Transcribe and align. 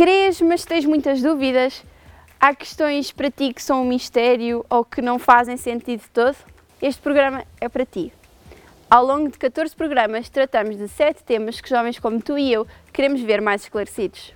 Crês, 0.00 0.40
mas 0.40 0.64
tens 0.64 0.86
muitas 0.86 1.20
dúvidas? 1.20 1.84
Há 2.40 2.54
questões 2.54 3.12
para 3.12 3.30
ti 3.30 3.52
que 3.52 3.62
são 3.62 3.82
um 3.82 3.84
mistério 3.84 4.64
ou 4.70 4.82
que 4.82 5.02
não 5.02 5.18
fazem 5.18 5.58
sentido 5.58 6.02
todo? 6.10 6.34
Este 6.80 7.02
programa 7.02 7.44
é 7.60 7.68
para 7.68 7.84
ti. 7.84 8.10
Ao 8.88 9.04
longo 9.04 9.28
de 9.28 9.36
14 9.36 9.76
programas, 9.76 10.30
tratamos 10.30 10.78
de 10.78 10.88
7 10.88 11.22
temas 11.22 11.60
que 11.60 11.68
jovens 11.68 11.98
como 11.98 12.18
tu 12.18 12.38
e 12.38 12.50
eu 12.50 12.66
queremos 12.94 13.20
ver 13.20 13.42
mais 13.42 13.64
esclarecidos. 13.64 14.32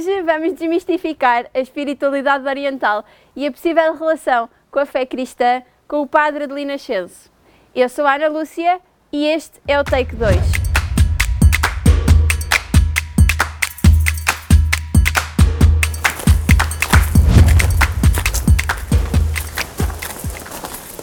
Hoje 0.00 0.22
vamos 0.22 0.54
desmistificar 0.54 1.50
a 1.52 1.60
espiritualidade 1.60 2.48
oriental 2.48 3.04
e 3.36 3.46
a 3.46 3.52
possível 3.52 3.94
relação 3.94 4.48
com 4.70 4.78
a 4.78 4.86
fé 4.86 5.04
cristã 5.04 5.62
com 5.86 6.00
o 6.00 6.06
padre 6.06 6.44
Adelina 6.44 6.72
Nascenso. 6.72 7.30
Eu 7.74 7.86
sou 7.86 8.06
Ana 8.06 8.28
Lúcia 8.28 8.80
e 9.12 9.26
este 9.26 9.60
é 9.68 9.78
o 9.78 9.84
Take 9.84 10.16
2. 10.16 10.36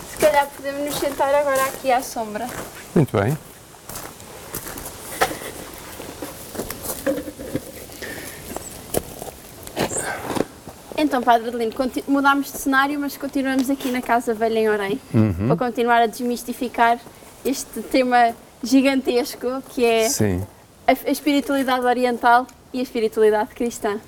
Se 0.09 0.17
calhar 0.19 0.47
podemos 0.55 0.85
nos 0.85 0.95
sentar 0.95 1.35
agora 1.35 1.65
aqui 1.65 1.91
à 1.91 2.01
sombra. 2.01 2.47
Muito 2.95 3.15
bem. 3.15 3.37
Então, 11.07 11.21
Padre 11.23 11.47
Adelino, 11.47 11.71
mudámos 12.05 12.51
de 12.51 12.57
cenário, 12.57 12.99
mas 12.99 13.15
continuamos 13.15 13.69
aqui 13.69 13.89
na 13.91 14.01
Casa 14.01 14.33
Velha 14.33 14.59
em 14.59 14.67
Orem 14.69 14.99
Uhum. 15.13 15.47
para 15.47 15.55
continuar 15.55 16.01
a 16.01 16.05
desmistificar 16.05 16.99
este 17.45 17.81
tema 17.81 18.35
gigantesco 18.61 19.47
que 19.69 19.85
é 19.85 20.09
Sim. 20.09 20.45
a, 20.85 20.91
a 20.91 21.09
espiritualidade 21.09 21.85
oriental 21.85 22.45
e 22.73 22.79
a 22.81 22.83
espiritualidade 22.83 23.55
cristã. 23.55 24.01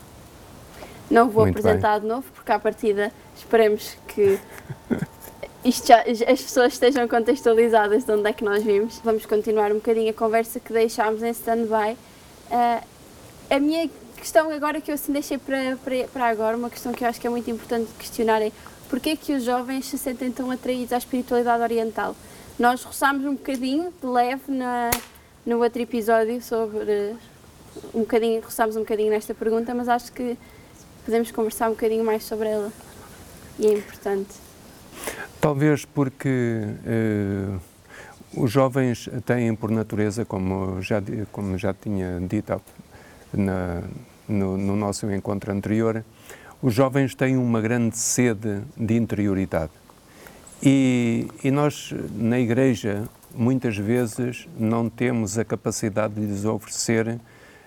Não 1.09 1.29
vou 1.29 1.45
Muito 1.45 1.57
apresentar 1.57 2.01
de 2.01 2.05
novo, 2.05 2.25
porque 2.35 2.51
à 2.51 2.59
partida 2.59 3.13
esperemos 3.33 3.95
que 4.09 4.37
já- 5.87 6.03
as 6.29 6.41
pessoas 6.41 6.73
estejam 6.73 7.07
contextualizadas 7.07 8.03
de 8.03 8.11
onde 8.11 8.29
é 8.29 8.33
que 8.33 8.43
nós 8.43 8.61
vimos. 8.61 8.99
Vamos 9.05 9.25
continuar 9.25 9.71
um 9.71 9.75
bocadinho 9.75 10.09
a 10.09 10.13
conversa 10.13 10.59
que 10.59 10.73
deixámos 10.73 11.23
em 11.23 11.29
stand-by. 11.29 11.95
Ah, 12.52 12.83
a 13.49 13.57
minha 13.57 13.89
questão 14.19 14.51
agora 14.51 14.79
que 14.81 14.91
eu 14.91 14.95
assim 14.95 15.11
deixei 15.11 15.37
para, 15.37 15.77
para, 15.83 16.07
para 16.11 16.27
agora, 16.27 16.57
uma 16.57 16.69
questão 16.69 16.91
que 16.91 17.03
eu 17.03 17.07
acho 17.09 17.19
que 17.19 17.27
é 17.27 17.29
muito 17.29 17.49
importante 17.49 17.89
questionar 17.97 18.41
é 18.41 18.51
porquê 18.89 19.15
que 19.15 19.33
os 19.33 19.43
jovens 19.43 19.85
se 19.85 19.97
sentem 19.97 20.31
tão 20.31 20.49
atraídos 20.51 20.93
à 20.93 20.97
espiritualidade 20.97 21.61
oriental? 21.63 22.15
Nós 22.57 22.83
roçámos 22.83 23.25
um 23.25 23.33
bocadinho 23.33 23.93
de 24.01 24.07
leve 24.07 24.51
na, 24.51 24.89
no 25.45 25.61
outro 25.63 25.81
episódio 25.81 26.41
sobre 26.41 27.15
um 27.93 28.01
bocadinho, 28.01 28.41
roçámos 28.41 28.75
um 28.75 28.79
bocadinho 28.81 29.09
nesta 29.09 29.33
pergunta, 29.33 29.73
mas 29.73 29.87
acho 29.87 30.11
que 30.11 30.37
podemos 31.05 31.31
conversar 31.31 31.67
um 31.67 31.73
bocadinho 31.73 32.03
mais 32.03 32.23
sobre 32.23 32.49
ela. 32.49 32.71
E 33.57 33.67
é 33.67 33.73
importante. 33.73 34.29
Talvez 35.39 35.85
porque 35.85 36.29
eh, 36.85 37.57
os 38.35 38.51
jovens 38.51 39.09
têm 39.25 39.55
por 39.55 39.71
natureza, 39.71 40.25
como 40.25 40.81
já, 40.81 41.01
como 41.31 41.57
já 41.57 41.73
tinha 41.73 42.19
dito 42.19 42.61
na- 43.33 43.83
no, 44.30 44.58
no 44.58 44.75
nosso 44.75 45.11
encontro 45.11 45.52
anterior, 45.52 46.03
os 46.61 46.73
jovens 46.73 47.16
têm 47.16 47.38
uma 47.38 47.59
grande 47.61 47.97
sede 47.97 48.61
de 48.77 48.95
interioridade. 48.95 49.71
E, 50.61 51.27
e 51.44 51.52
nós, 51.52 51.94
na 52.16 52.39
Igreja, 52.39 53.08
muitas 53.33 53.77
vezes 53.77 54.48
não 54.58 54.89
temos 54.89 55.37
a 55.37 55.45
capacidade 55.45 56.15
de 56.15 56.21
lhes 56.21 56.45
oferecer 56.45 57.20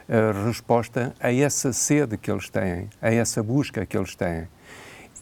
a 0.08 0.46
resposta 0.46 1.14
a 1.18 1.32
essa 1.32 1.72
sede 1.72 2.16
que 2.18 2.30
eles 2.30 2.50
têm, 2.50 2.90
a 3.00 3.10
essa 3.10 3.42
busca 3.42 3.86
que 3.86 3.96
eles 3.96 4.14
têm. 4.14 4.46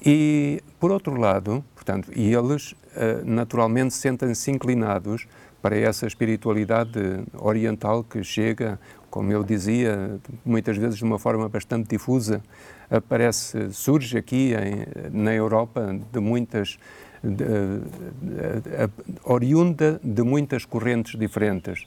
E, 0.04 0.62
por 0.80 0.90
outro 0.90 1.14
lado, 1.14 1.64
portanto, 1.74 2.10
e 2.14 2.34
eles 2.34 2.74
eh, 2.96 3.20
naturalmente 3.24 3.94
sentem-se 3.94 4.50
inclinados 4.50 5.28
para 5.62 5.76
essa 5.76 6.06
espiritualidade 6.06 7.00
oriental 7.38 8.02
que 8.04 8.22
chega, 8.22 8.78
como 9.10 9.32
eu 9.32 9.42
dizia, 9.42 10.18
muitas 10.44 10.76
vezes 10.76 10.96
de 10.98 11.04
uma 11.04 11.18
forma 11.18 11.48
bastante 11.48 11.88
difusa, 11.88 12.42
aparece, 12.90 13.70
surge 13.72 14.16
aqui 14.18 14.52
em, 14.54 15.12
na 15.16 15.34
Europa 15.34 15.96
de 16.12 16.20
muitas, 16.20 16.78
de, 17.22 17.34
de- 17.34 18.60
de- 18.60 18.90
oriunda 19.24 20.00
de 20.02 20.22
muitas 20.22 20.64
correntes 20.64 21.18
diferentes 21.18 21.84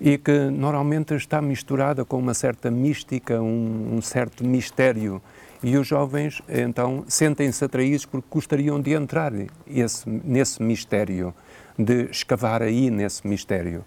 e 0.00 0.18
que 0.18 0.50
normalmente 0.50 1.14
está 1.14 1.40
misturada 1.40 2.04
com 2.04 2.18
uma 2.18 2.34
certa 2.34 2.70
mística, 2.70 3.40
um, 3.40 3.94
um 3.96 4.02
certo 4.02 4.44
mistério. 4.44 5.22
E 5.62 5.78
os 5.78 5.86
jovens, 5.86 6.42
então, 6.46 7.04
sentem-se 7.08 7.64
atraídos 7.64 8.04
porque 8.04 8.26
gostariam 8.30 8.78
de 8.78 8.92
entrar 8.92 9.32
esse, 9.66 10.06
nesse 10.06 10.62
mistério, 10.62 11.32
de 11.78 12.10
escavar 12.10 12.62
aí 12.62 12.90
nesse 12.90 13.26
mistério. 13.26 13.84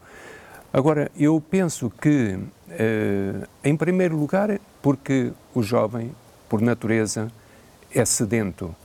Agora, 0.71 1.09
eu 1.17 1.41
penso 1.41 1.89
que, 1.89 2.37
eh, 2.69 3.47
em 3.63 3.75
primeiro 3.75 4.17
lugar, 4.17 4.59
porque 4.81 5.31
o 5.53 5.63
jovem, 5.63 6.11
por 6.49 6.61
natureza, 6.61 7.31
é 7.93 8.03
sedento. 8.05 8.75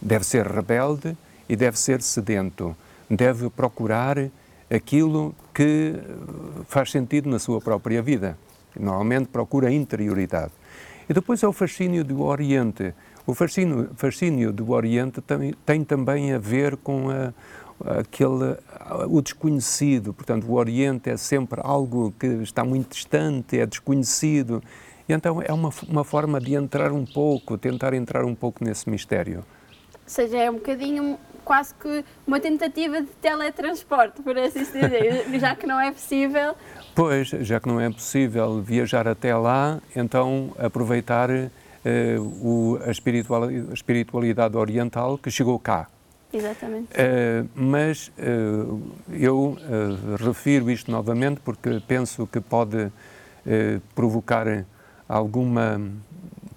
Deve 0.00 0.24
ser 0.24 0.46
rebelde 0.46 1.16
e 1.48 1.56
deve 1.56 1.78
ser 1.78 2.02
sedento. 2.02 2.76
Deve 3.08 3.48
procurar 3.48 4.18
aquilo 4.70 5.34
que 5.54 5.94
eh, 5.96 6.02
faz 6.68 6.90
sentido 6.90 7.30
na 7.30 7.38
sua 7.38 7.60
própria 7.60 8.02
vida. 8.02 8.36
Normalmente 8.78 9.28
procura 9.28 9.72
interioridade. 9.72 10.52
E 11.08 11.14
depois 11.14 11.42
é 11.42 11.48
o 11.48 11.52
fascínio 11.52 12.04
do 12.04 12.22
Oriente. 12.22 12.92
O 13.26 13.34
fascínio, 13.34 13.90
fascínio 13.96 14.52
do 14.52 14.70
Oriente 14.70 15.20
tem, 15.20 15.54
tem 15.64 15.84
também 15.84 16.32
a 16.32 16.38
ver 16.38 16.76
com 16.76 17.10
a, 17.10 17.32
aquele, 17.84 18.56
o 19.08 19.20
desconhecido. 19.20 20.12
Portanto, 20.12 20.46
o 20.46 20.54
Oriente 20.54 21.10
é 21.10 21.16
sempre 21.16 21.60
algo 21.62 22.12
que 22.18 22.26
está 22.26 22.64
muito 22.64 22.94
distante, 22.94 23.58
é 23.58 23.66
desconhecido. 23.66 24.62
E 25.08 25.12
então 25.12 25.40
é 25.42 25.52
uma, 25.52 25.70
uma 25.88 26.04
forma 26.04 26.40
de 26.40 26.54
entrar 26.54 26.92
um 26.92 27.04
pouco, 27.04 27.56
tentar 27.56 27.94
entrar 27.94 28.24
um 28.24 28.34
pouco 28.34 28.64
nesse 28.64 28.88
mistério. 28.88 29.38
Ou 29.38 30.00
seja, 30.04 30.38
é 30.38 30.50
um 30.50 30.54
bocadinho 30.54 31.18
quase 31.44 31.72
que 31.74 32.04
uma 32.26 32.40
tentativa 32.40 33.00
de 33.00 33.06
teletransporte, 33.22 34.20
por 34.20 34.36
assim 34.36 34.64
dizer, 34.64 35.26
já 35.38 35.54
que 35.54 35.66
não 35.66 35.80
é 35.80 35.92
possível. 35.92 36.56
Pois, 36.94 37.28
já 37.28 37.60
que 37.60 37.68
não 37.68 37.80
é 37.80 37.88
possível 37.88 38.60
viajar 38.60 39.06
até 39.06 39.34
lá, 39.36 39.80
então 39.94 40.52
aproveitar 40.58 41.30
eh, 41.30 42.16
o, 42.18 42.80
a, 42.84 42.90
espiritualidade, 42.90 43.70
a 43.70 43.74
espiritualidade 43.74 44.56
oriental 44.56 45.16
que 45.16 45.30
chegou 45.30 45.56
cá. 45.58 45.86
Exatamente. 46.36 46.88
Eh, 46.94 47.44
mas 47.54 48.12
eh, 48.18 48.24
eu 49.10 49.56
eh, 49.58 50.22
refiro 50.22 50.70
isto 50.70 50.90
novamente 50.90 51.40
porque 51.40 51.80
penso 51.86 52.26
que 52.26 52.40
pode 52.40 52.90
provocar 53.94 54.66
alguma 55.08 55.80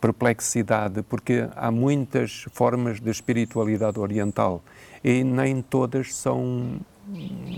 perplexidade, 0.02 1.04
porque 1.04 1.48
há 1.56 1.70
muitas 1.70 2.48
formas 2.52 3.00
de 3.00 3.12
espiritualidade 3.12 4.00
oriental 4.00 4.64
e 5.04 5.24
nem 5.24 5.62
todas 5.62 6.16
são 6.16 6.80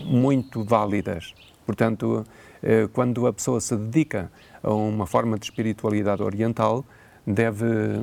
muito 0.04 0.66
válidas. 0.66 1.34
Portanto, 1.66 2.26
quando 2.92 3.26
a 3.26 3.32
pessoa 3.32 3.62
se 3.62 3.74
dedica 3.78 4.30
a 4.62 4.74
uma 4.74 5.08
forma 5.08 5.40
de 5.40 5.46
espiritualidade 5.46 6.22
oriental, 6.22 6.84
deve, 7.26 8.02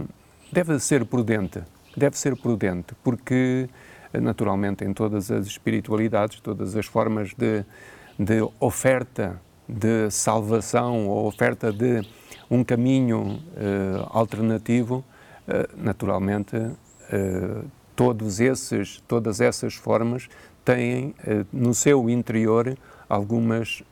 deve 0.50 0.78
ser 0.80 1.04
prudente. 1.04 1.60
Deve 1.94 2.18
ser 2.18 2.36
prudente, 2.36 2.94
porque 3.04 3.68
naturalmente 4.12 4.84
em 4.84 4.92
todas 4.92 5.30
as 5.30 5.46
espiritualidades, 5.46 6.40
todas 6.40 6.76
as 6.76 6.86
formas 6.86 7.34
de, 7.34 7.64
de 8.18 8.40
oferta 8.58 9.40
de 9.68 10.10
salvação 10.10 11.06
ou 11.08 11.26
oferta 11.26 11.70
de 11.70 12.02
um 12.50 12.64
caminho 12.64 13.42
eh, 13.56 14.02
alternativo, 14.10 15.04
eh, 15.46 15.68
naturalmente 15.76 16.56
eh, 17.10 17.62
todos 17.94 18.40
esses, 18.40 19.02
todas 19.06 19.40
essas 19.40 19.74
formas 19.74 20.28
têm 20.64 21.14
no 21.52 21.74
seu 21.74 22.08
interior 22.10 22.76
algumas 23.08 23.82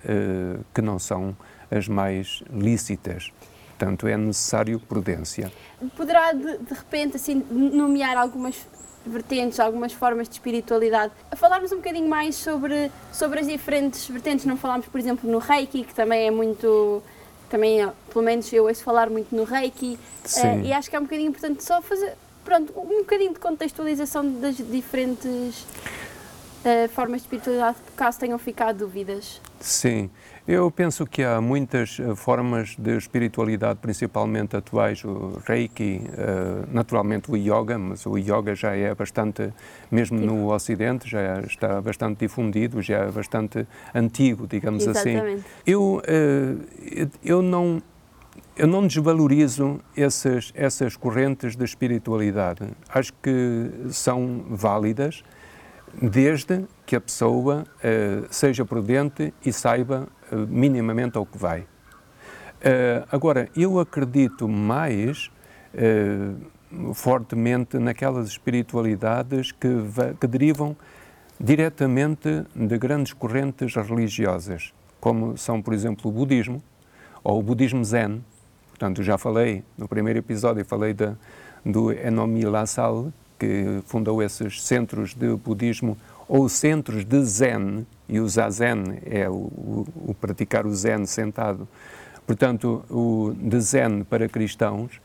que 0.74 0.82
não 0.82 0.98
são 0.98 1.34
as 1.70 1.88
mais 1.88 2.42
lícitas. 2.52 3.32
Portanto, 3.70 4.06
é 4.06 4.16
necessário 4.16 4.78
prudência. 4.78 5.50
Poderá, 5.96 6.32
de, 6.32 6.58
de 6.58 6.74
repente, 6.74 7.16
assim, 7.16 7.42
nomear 7.50 8.16
algumas 8.16 8.66
vertentes, 9.08 9.61
algumas 9.61 9.93
formas 9.93 10.29
de 10.29 10.35
espiritualidade. 10.35 11.12
A 11.31 11.37
falarmos 11.37 11.73
um 11.73 11.76
bocadinho 11.76 12.08
mais 12.08 12.35
sobre, 12.35 12.91
sobre 13.12 13.41
as 13.41 13.47
diferentes 13.47 14.08
vertentes. 14.08 14.44
Não 14.44 14.56
falámos, 14.56 14.87
por 14.87 14.99
exemplo, 14.99 15.31
no 15.31 15.38
Reiki, 15.38 15.85
que 15.85 15.94
também 15.94 16.26
é 16.26 16.31
muito 16.31 17.03
também, 17.49 17.88
pelo 18.12 18.25
menos 18.25 18.53
eu 18.53 18.64
ouço 18.64 18.82
falar 18.82 19.08
muito 19.08 19.35
no 19.35 19.44
Reiki, 19.44 19.99
uh, 20.25 20.64
e 20.64 20.73
acho 20.73 20.91
que 20.91 20.97
é 20.97 20.99
um 20.99 21.05
bocadinho 21.05 21.29
importante 21.29 21.62
só 21.62 21.81
fazer, 21.81 22.14
pronto, 22.44 22.73
um 22.76 22.99
bocadinho 22.99 23.32
de 23.32 23.38
contextualização 23.38 24.29
das 24.41 24.56
diferentes 24.56 25.64
uh, 26.66 26.88
formas 26.88 27.20
de 27.20 27.26
espiritualidade, 27.26 27.76
caso 27.96 28.18
tenham 28.18 28.38
ficado 28.38 28.78
dúvidas. 28.78 29.40
Sim, 29.60 30.10
eu 30.46 30.70
penso 30.70 31.06
que 31.06 31.22
há 31.22 31.40
muitas 31.40 31.98
uh, 31.98 32.14
formas 32.16 32.76
de 32.76 32.96
espiritualidade, 32.96 33.78
principalmente 33.80 34.56
atuais, 34.56 35.04
o 35.04 35.40
Reiki, 35.46 36.02
uh, 36.02 36.66
naturalmente 36.72 37.30
o 37.30 37.36
Yoga, 37.36 37.78
mas 37.78 38.04
o 38.04 38.18
Yoga 38.18 38.54
já 38.54 38.74
é 38.76 38.94
bastante, 38.94 39.52
mesmo 39.90 40.18
Sim. 40.18 40.26
no 40.26 40.52
Ocidente, 40.52 41.08
já 41.08 41.40
está 41.40 41.80
bastante 41.80 42.18
difundido, 42.18 42.82
já 42.82 42.98
é 42.98 43.10
bastante 43.10 43.66
antigo, 43.94 44.46
digamos 44.46 44.86
assim. 44.86 45.10
Exatamente. 45.10 45.38
assim. 45.40 45.44
Eu, 45.66 46.02
uh, 46.02 47.10
eu 47.24 47.42
não 47.42 47.80
eu 48.56 48.66
não 48.66 48.86
desvalorizo 48.86 49.80
essas, 49.94 50.50
essas 50.54 50.96
correntes 50.96 51.54
de 51.56 51.64
espiritualidade. 51.64 52.66
Acho 52.88 53.12
que 53.22 53.70
são 53.90 54.44
válidas, 54.48 55.22
desde 56.00 56.66
que 56.84 56.96
a 56.96 57.00
pessoa 57.00 57.64
uh, 57.64 58.26
seja 58.31 58.64
prudente 58.64 59.32
e 59.44 59.52
saiba 59.52 60.08
uh, 60.31 60.37
minimamente 60.37 61.16
ao 61.16 61.25
que 61.25 61.38
vai. 61.38 61.60
Uh, 61.60 63.06
agora, 63.10 63.48
eu 63.56 63.78
acredito 63.78 64.48
mais 64.48 65.31
fortemente 66.94 67.78
naquelas 67.78 68.28
espiritualidades 68.28 69.52
que, 69.52 69.69
que 70.19 70.26
derivam 70.26 70.75
diretamente 71.38 72.44
de 72.54 72.78
grandes 72.78 73.12
correntes 73.12 73.75
religiosas, 73.75 74.72
como 74.99 75.37
são, 75.37 75.60
por 75.60 75.75
exemplo, 75.75 76.10
o 76.10 76.12
budismo 76.12 76.62
ou 77.22 77.38
o 77.38 77.42
budismo 77.42 77.84
zen. 77.84 78.25
Portanto, 78.70 79.02
já 79.02 79.19
falei 79.19 79.62
no 79.76 79.87
primeiro 79.87 80.19
episódio, 80.19 80.64
falei 80.64 80.94
da, 80.94 81.14
do 81.64 81.92
Enomi 81.92 82.44
Lassal, 82.46 83.12
que 83.38 83.81
fundou 83.87 84.23
esses 84.23 84.62
centros 84.62 85.15
de 85.15 85.35
budismo 85.37 85.97
ou 86.29 86.49
centros 86.49 87.05
de 87.05 87.25
zen, 87.25 87.87
e 88.09 88.19
o 88.21 88.29
zazen 88.29 88.99
é 89.05 89.29
o, 89.29 89.35
o, 89.35 89.87
o 90.09 90.15
praticar 90.15 90.67
o 90.67 90.75
zen 90.75 91.06
sentado, 91.06 91.69
portanto, 92.27 92.85
o 92.91 93.33
de 93.37 93.61
zen 93.61 94.05
para 94.05 94.29
cristãos, 94.29 95.00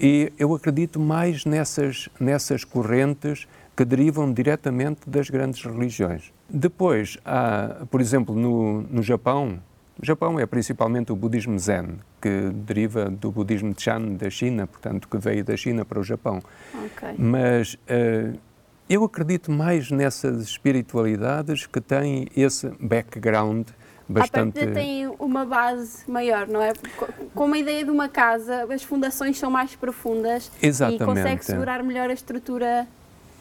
e 0.00 0.32
eu 0.38 0.54
acredito 0.54 0.98
mais 0.98 1.44
nessas, 1.44 2.08
nessas 2.18 2.64
correntes 2.64 3.46
que 3.76 3.84
derivam 3.84 4.32
diretamente 4.32 5.00
das 5.08 5.28
grandes 5.28 5.62
religiões. 5.64 6.32
Depois, 6.48 7.18
há, 7.24 7.86
por 7.90 8.00
exemplo, 8.00 8.34
no, 8.34 8.82
no 8.82 9.02
Japão, 9.02 9.58
o 10.00 10.06
Japão 10.06 10.40
é 10.40 10.46
principalmente 10.46 11.12
o 11.12 11.16
budismo 11.16 11.58
Zen, 11.58 11.98
que 12.20 12.50
deriva 12.52 13.10
do 13.10 13.30
budismo 13.30 13.74
Chan 13.76 14.14
da 14.14 14.30
China, 14.30 14.66
portanto, 14.66 15.06
que 15.06 15.18
veio 15.18 15.44
da 15.44 15.56
China 15.56 15.84
para 15.84 16.00
o 16.00 16.02
Japão. 16.02 16.40
Okay. 16.72 17.14
Mas 17.18 17.74
uh, 17.74 18.38
eu 18.88 19.04
acredito 19.04 19.52
mais 19.52 19.90
nessas 19.90 20.42
espiritualidades 20.42 21.66
que 21.66 21.80
têm 21.80 22.28
esse 22.34 22.70
background 22.80 23.68
bastante. 24.08 24.58
A 24.58 24.72
tem 24.72 25.06
uma 25.18 25.44
base 25.44 26.10
maior, 26.10 26.48
não 26.48 26.62
é? 26.62 26.72
Com 27.34 27.52
a 27.52 27.58
ideia 27.58 27.84
de 27.84 27.90
uma 27.90 28.08
casa, 28.08 28.66
as 28.72 28.82
fundações 28.82 29.38
são 29.38 29.50
mais 29.50 29.76
profundas 29.76 30.50
Exatamente. 30.62 31.02
e 31.02 31.06
consegue 31.06 31.44
segurar 31.44 31.82
melhor 31.82 32.08
a 32.10 32.12
estrutura. 32.12 32.86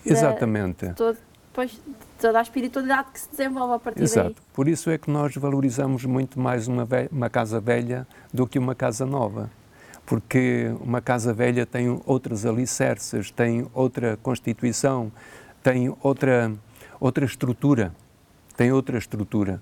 Exatamente. 0.06 0.94
Todo, 0.94 1.18
depois 1.60 1.82
toda 2.20 2.40
a 2.40 2.42
espiritualidade 2.42 3.10
que 3.14 3.20
se 3.20 3.30
desenvolve 3.30 3.74
a 3.74 3.80
partir 3.80 4.04
Exato. 4.04 4.30
daí. 4.30 4.36
Por 4.54 4.68
isso 4.68 4.90
é 4.90 4.98
que 4.98 5.12
nós 5.12 5.36
valorizamos 5.36 6.06
muito 6.06 6.40
mais 6.40 6.68
uma, 6.68 6.88
uma 7.12 7.30
casa 7.30 7.60
velha 7.60 8.08
do 8.34 8.48
que 8.48 8.58
uma 8.58 8.74
casa 8.74 9.06
nova. 9.06 9.50
Porque 10.06 10.74
uma 10.82 11.02
casa 11.02 11.34
velha 11.34 11.66
tem 11.66 12.02
outros 12.06 12.46
alicerces, 12.46 13.30
tem 13.30 13.68
outra 13.74 14.18
constituição, 14.18 15.12
tem 15.62 15.94
outra, 16.02 16.52
outra 17.00 17.26
estrutura. 17.26 17.94
Tem 18.56 18.72
outra 18.72 18.98
estrutura. 18.98 19.62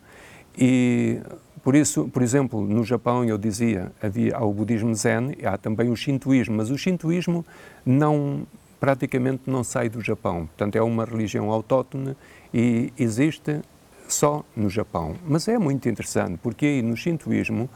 E 0.58 1.20
por 1.64 1.76
isso, 1.76 2.08
por 2.08 2.22
exemplo, 2.22 2.62
no 2.62 2.84
Japão, 2.84 3.26
eu 3.26 3.38
dizia, 3.38 3.92
havia 4.02 4.40
o 4.40 4.54
budismo 4.54 4.94
zen, 4.96 5.36
há 5.44 5.58
também 5.58 5.90
o 5.90 5.96
shintoísmo, 5.96 6.56
mas 6.56 6.72
o 6.72 6.78
shintoísmo 6.78 7.46
não 7.86 8.48
praticamente 8.80 9.44
não 9.48 9.64
sai 9.64 9.90
do 9.90 10.02
Japão. 10.02 10.48
Portanto, 10.48 10.76
é 10.76 10.82
uma 10.82 11.06
religião 11.06 11.52
autóctone 11.52 12.16
e 12.54 12.92
existe 12.98 13.62
só 14.08 14.44
no 14.56 14.70
Japão. 14.70 15.16
Mas 15.26 15.48
é 15.48 15.58
muito 15.58 15.88
interessante, 15.90 16.40
porque 16.42 16.66
aí 16.66 16.82
no 16.82 16.96
Shintoísmo 16.96 17.70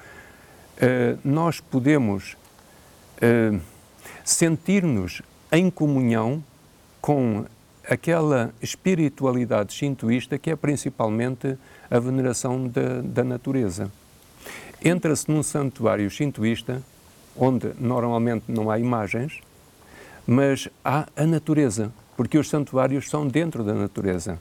eh, 0.78 1.18
nós 1.24 1.60
podemos 1.60 2.38
eh, 3.22 3.60
sentir-nos 4.24 5.22
em 5.52 5.70
comunhão 5.70 6.44
com 7.02 7.46
aquela 7.88 8.54
espiritualidade 8.62 9.74
shintoísta 9.74 10.38
que 10.38 10.50
é 10.50 10.56
principalmente 10.56 11.58
a 11.90 12.00
veneração 12.00 12.68
da, 12.68 13.02
da 13.02 13.24
natureza. 13.24 13.92
Entra-se 14.84 15.30
num 15.30 15.44
santuário 15.44 16.10
shintoísta, 16.10 16.82
onde 17.36 17.72
normalmente 17.80 18.46
não 18.48 18.72
há 18.72 18.80
imagens, 18.80 19.40
mas 20.32 20.70
há 20.82 21.08
a 21.14 21.26
natureza, 21.26 21.92
porque 22.16 22.38
os 22.38 22.48
santuários 22.48 23.10
são 23.10 23.28
dentro 23.28 23.66
da 23.66 23.74
natureza. 23.74 24.40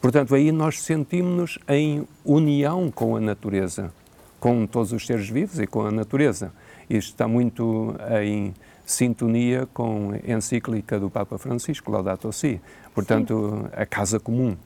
Portanto, 0.00 0.32
aí 0.32 0.52
nós 0.52 0.80
sentimos-nos 0.80 1.58
em 1.68 2.06
união 2.24 2.88
com 2.88 3.16
a 3.16 3.20
natureza, 3.20 3.92
com 4.38 4.64
todos 4.64 4.92
os 4.92 5.04
seres 5.04 5.28
vivos 5.28 5.58
e 5.58 5.66
com 5.66 5.84
a 5.84 5.90
natureza. 5.90 6.52
Isto 6.88 7.08
está 7.08 7.26
muito 7.26 7.96
em 8.22 8.54
sintonia 8.86 9.66
com 9.74 10.12
a 10.12 10.32
encíclica 10.32 11.00
do 11.00 11.10
Papa 11.10 11.36
Francisco, 11.36 11.90
Laudato 11.90 12.32
Si. 12.32 12.60
Portanto, 12.94 13.58
Sim. 13.60 13.68
a 13.72 13.84
casa 13.84 14.20
comum, 14.20 14.56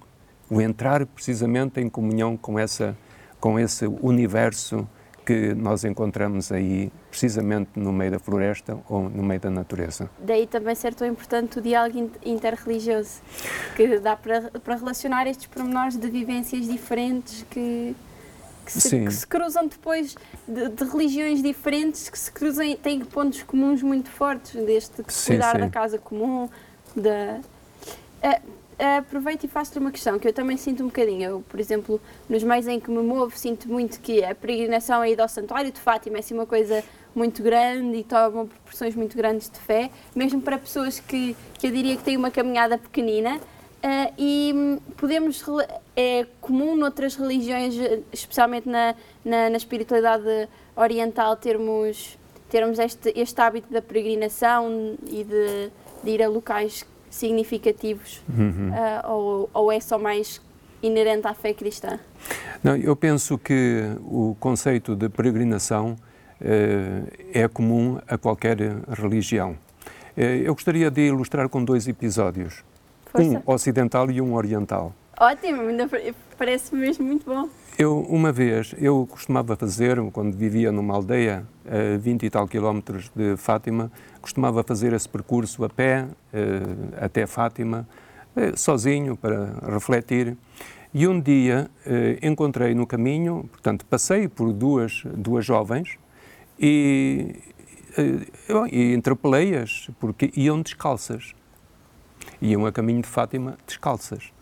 o 0.51 0.61
entrar 0.61 1.07
precisamente 1.07 1.81
em 1.81 1.89
comunhão 1.89 2.37
com 2.37 2.59
essa 2.59 2.95
com 3.41 3.59
esse 3.59 3.87
universo 3.87 4.87
que 5.29 5.53
nós 5.53 5.85
encontramos 5.85 6.51
aí 6.51 6.91
precisamente 7.11 7.73
no 7.77 7.93
meio 7.93 8.13
da 8.13 8.19
floresta 8.19 8.79
ou 8.89 9.11
no 9.11 9.23
meio 9.23 9.39
da 9.39 9.51
natureza. 9.51 10.09
Daí 10.19 10.47
também 10.47 10.75
ser 10.75 10.95
tão 10.95 11.07
importante 11.07 11.59
o 11.59 11.61
diálogo 11.61 12.11
interreligioso, 12.25 13.21
que 13.77 13.99
dá 13.99 14.17
para, 14.17 14.51
para 14.59 14.77
relacionar 14.77 15.27
estes 15.27 15.45
pormenores 15.45 15.99
de 15.99 16.09
vivências 16.09 16.67
diferentes 16.67 17.45
que, 17.51 17.95
que, 18.65 18.73
se, 18.73 19.05
que 19.05 19.13
se, 19.13 19.27
cruzam 19.27 19.67
depois 19.67 20.17
de, 20.49 20.71
de, 20.71 20.85
religiões 20.85 21.43
diferentes, 21.43 22.09
que 22.09 22.19
se 22.19 22.33
cruzam, 22.33 22.75
têm 22.77 23.05
pontos 23.05 23.43
comuns 23.43 23.83
muito 23.83 24.09
fortes, 24.09 24.55
deste 24.65 25.03
cuidar 25.03 25.57
sim. 25.57 25.61
da 25.61 25.69
casa 25.69 25.99
comum, 25.99 26.49
da... 26.97 27.39
Uh, 28.25 28.58
aproveito 28.79 29.45
e 29.45 29.49
faço-lhe 29.49 29.81
uma 29.81 29.91
questão 29.91 30.19
que 30.19 30.29
eu 30.29 30.33
também 30.33 30.57
sinto 30.57 30.83
um 30.83 30.87
bocadinho. 30.87 31.23
Eu, 31.23 31.45
por 31.49 31.59
exemplo, 31.59 32.01
nos 32.29 32.43
meios 32.43 32.67
em 32.67 32.79
que 32.79 32.91
me 32.91 33.03
movo, 33.03 33.37
sinto 33.37 33.69
muito 33.69 34.01
que 34.01 34.25
a 34.25 34.35
peregrinação 34.35 35.01
a 35.01 35.09
ir 35.09 35.21
ao 35.21 35.29
Santuário 35.29 35.73
de 35.73 35.81
Fátima 35.81 36.17
é 36.17 36.21
assim 36.21 36.35
uma 36.35 36.47
coisa 36.47 36.85
muito 37.15 37.43
grande 37.43 37.99
e 37.99 38.05
toma 38.05 38.47
proporções 38.47 38.95
muito 38.95 39.17
grandes 39.17 39.51
de 39.51 39.59
fé, 39.59 39.91
mesmo 40.15 40.41
para 40.41 40.57
pessoas 40.57 41.01
que, 41.01 41.37
que 41.59 41.67
eu 41.67 41.71
diria 41.73 41.97
que 41.97 42.05
têm 42.05 42.17
uma 42.17 42.31
caminhada 42.31 42.79
pequenina. 42.79 43.37
Uh, 43.79 44.13
e 44.19 44.81
podemos, 44.97 45.45
é 45.97 46.27
comum 46.41 46.75
noutras 46.75 47.15
religiões, 47.15 47.75
especialmente 48.13 48.69
na, 48.69 48.95
na, 49.25 49.51
na 49.51 49.57
espiritualidade 49.57 50.49
oriental, 50.75 51.37
termos, 51.37 52.19
termos 52.49 52.79
este, 52.79 53.13
este 53.15 53.41
hábito 53.41 53.73
da 53.73 53.81
peregrinação 53.81 54.97
e 55.09 55.23
de, 55.23 55.71
de 56.03 56.11
ir 56.11 56.23
a 56.23 56.29
locais 56.29 56.85
significativos 57.11 58.23
uhum. 58.29 58.71
uh, 58.71 59.11
ou, 59.11 59.51
ou 59.53 59.73
é 59.73 59.81
só 59.81 59.99
mais 59.99 60.41
inerente 60.83 61.27
à 61.27 61.35
fé 61.35 61.53
cristã? 61.53 61.99
Não, 62.63 62.77
eu 62.77 62.95
penso 62.95 63.39
que 63.39 63.83
o 64.03 64.37
conceito 64.39 64.95
de 64.95 65.09
peregrinação 65.09 65.97
uh, 66.41 67.09
é 67.33 67.47
comum 67.49 67.99
a 68.07 68.17
qualquer 68.17 68.59
religião. 68.89 69.53
Uh, 70.17 70.21
eu 70.21 70.55
gostaria 70.55 70.91
de 70.91 71.09
ilustrar 71.09 71.49
com 71.49 71.65
dois 71.65 71.87
episódios, 71.89 72.65
Força. 73.07 73.27
um 73.29 73.43
ocidental 73.47 74.11
e 74.11 74.21
um 74.21 74.35
oriental. 74.35 74.93
Ótimo, 75.21 75.63
parece 76.39 76.73
mesmo 76.73 77.05
muito 77.05 77.27
bom. 77.27 77.49
Eu, 77.77 78.01
uma 78.03 78.31
vez, 78.31 78.73
eu 78.79 79.05
costumava 79.11 79.57
fazer, 79.57 80.01
quando 80.13 80.37
vivia 80.37 80.71
numa 80.71 80.95
aldeia 80.95 81.45
a 81.67 81.99
20 81.99 82.23
e 82.25 82.31
tal 82.31 82.47
quilómetros 82.47 83.11
de 83.17 83.37
Fátima, 83.37 83.91
costumava 84.23 84.63
fazer 84.63 84.93
esse 84.93 85.09
percurso 85.09 85.65
a 85.65 85.69
pé 85.69 86.07
eh, 86.33 86.61
até 87.01 87.27
Fátima, 87.27 87.89
eh, 88.37 88.53
sozinho, 88.55 89.17
para 89.17 89.55
refletir. 89.73 90.37
E 90.95 91.07
um 91.09 91.21
dia 91.21 91.69
eh, 91.85 92.21
encontrei 92.23 92.73
no 92.73 92.87
caminho, 92.87 93.49
portanto, 93.51 93.85
passei 93.87 94.29
por 94.29 94.53
duas, 94.53 95.03
duas 95.17 95.45
jovens 95.45 95.99
e, 96.61 97.35
e 98.71 98.95
interpelei-as 98.95 99.91
porque 99.99 100.31
iam 100.37 100.63
descalças. 100.63 101.35
Iam 102.41 102.67
a 102.67 102.73
caminho 102.73 103.03
de 103.03 103.09
Fátima 103.09 103.59
descalças. 103.67 104.33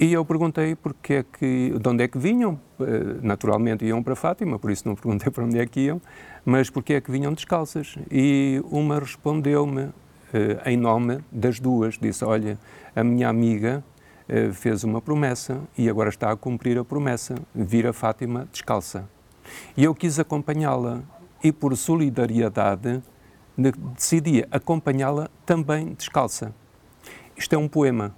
E 0.00 0.12
eu 0.12 0.24
perguntei 0.24 0.74
porque 0.74 1.14
é 1.14 1.22
que, 1.22 1.78
de 1.78 1.88
onde 1.88 2.02
é 2.02 2.08
que 2.08 2.18
vinham. 2.18 2.58
Eh, 2.80 3.18
naturalmente 3.22 3.84
iam 3.84 4.02
para 4.02 4.16
Fátima, 4.16 4.58
por 4.58 4.70
isso 4.70 4.88
não 4.88 4.96
perguntei 4.96 5.30
para 5.30 5.44
onde 5.44 5.58
é 5.58 5.66
que 5.66 5.80
iam, 5.80 6.00
mas 6.44 6.68
porque 6.68 6.94
é 6.94 7.00
que 7.00 7.12
vinham 7.12 7.32
descalças. 7.32 7.96
E 8.10 8.60
uma 8.70 8.98
respondeu-me 8.98 9.90
eh, 10.32 10.72
em 10.72 10.76
nome 10.76 11.20
das 11.30 11.60
duas, 11.60 11.96
disse: 11.96 12.24
Olha, 12.24 12.58
a 12.94 13.04
minha 13.04 13.28
amiga 13.28 13.84
eh, 14.28 14.50
fez 14.52 14.82
uma 14.82 15.00
promessa 15.00 15.60
e 15.78 15.88
agora 15.88 16.08
está 16.08 16.32
a 16.32 16.36
cumprir 16.36 16.76
a 16.76 16.84
promessa, 16.84 17.36
vir 17.54 17.86
a 17.86 17.92
Fátima 17.92 18.48
descalça. 18.50 19.08
E 19.76 19.84
eu 19.84 19.94
quis 19.94 20.18
acompanhá-la 20.18 21.02
e, 21.42 21.52
por 21.52 21.76
solidariedade, 21.76 23.00
decidi 23.56 24.44
acompanhá-la 24.50 25.28
também 25.46 25.94
descalça. 25.94 26.52
Isto 27.36 27.54
é 27.54 27.58
um 27.58 27.68
poema 27.68 28.12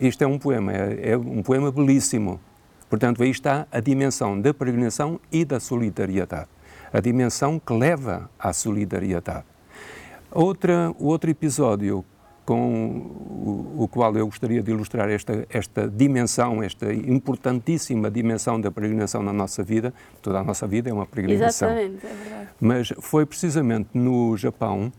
isto 0.00 0.22
é 0.22 0.26
um 0.26 0.38
poema, 0.38 0.72
é, 0.72 1.10
é 1.10 1.16
um 1.16 1.42
poema 1.42 1.70
belíssimo. 1.70 2.40
Portanto, 2.88 3.22
aí 3.22 3.30
está 3.30 3.66
a 3.72 3.80
dimensão 3.80 4.40
da 4.40 4.52
peregrinação 4.52 5.20
e 5.32 5.44
da 5.44 5.58
solidariedade. 5.58 6.48
A 6.92 7.00
dimensão 7.00 7.58
que 7.58 7.72
leva 7.72 8.30
à 8.38 8.52
solidariedade. 8.52 9.44
Outra, 10.30 10.94
outro 10.98 11.30
episódio 11.30 12.04
com 12.44 12.98
o, 13.76 13.84
o, 13.84 13.88
qual 13.88 14.14
eu 14.16 14.26
gostaria 14.26 14.62
de 14.62 14.70
ilustrar 14.70 15.08
esta, 15.08 15.46
esta 15.48 15.88
dimensão, 15.88 16.62
esta 16.62 16.92
importantíssima 16.92 18.10
dimensão 18.10 18.60
da 18.60 18.70
peregrinação 18.70 19.22
na 19.22 19.32
nossa 19.32 19.62
vida, 19.62 19.94
toda 20.20 20.40
a 20.40 20.44
nossa 20.44 20.66
vida 20.66 20.90
é 20.90 20.92
uma 20.92 21.06
peregrinação. 21.06 21.70
Exatamente, 21.70 22.06
é 22.06 22.14
verdade. 22.14 22.48
Mas 22.60 22.92
foi 23.00 23.24
precisamente 23.24 23.88
no 23.94 24.36
Japão, 24.36 24.92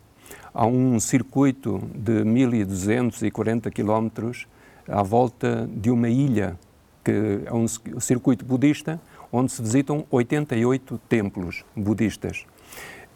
há 0.53 0.65
um 0.65 0.99
circuito 0.99 1.81
de 1.93 2.23
1240 2.23 3.69
quilómetros 3.69 4.47
à 4.87 5.01
volta 5.03 5.69
de 5.71 5.89
uma 5.89 6.09
ilha, 6.09 6.57
que 7.03 7.41
é 7.45 7.53
um 7.53 7.67
circuito 7.99 8.43
budista, 8.45 8.99
onde 9.31 9.51
se 9.51 9.61
visitam 9.61 10.05
88 10.09 10.99
templos 11.09 11.63
budistas. 11.75 12.45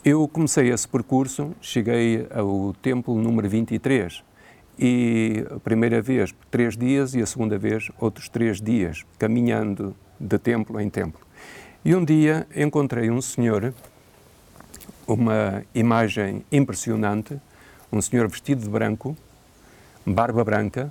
Eu 0.03 0.27
comecei 0.27 0.69
esse 0.69 0.87
percurso, 0.87 1.53
cheguei 1.61 2.25
ao 2.33 2.73
templo 2.81 3.15
número 3.21 3.49
23 3.49 4.23
e 4.77 5.45
a 5.51 5.59
primeira 5.59 6.01
vez 6.01 6.33
três 6.49 6.77
dias 6.77 7.13
e 7.13 7.21
a 7.21 7.25
segunda 7.25 7.57
vez 7.57 7.91
outros 7.99 8.29
três 8.29 8.61
dias, 8.61 9.05
caminhando 9.17 9.95
de 10.19 10.37
templo 10.37 10.79
em 10.79 10.89
templo. 10.89 11.19
E 11.83 11.95
um 11.95 12.03
dia 12.03 12.47
encontrei 12.55 13.09
um 13.09 13.21
senhor, 13.21 13.73
uma 15.07 15.63
imagem 15.73 16.45
impressionante, 16.51 17.39
um 17.91 18.01
senhor 18.01 18.27
vestido 18.27 18.61
de 18.61 18.69
branco, 18.69 19.17
barba 20.05 20.43
branca, 20.43 20.89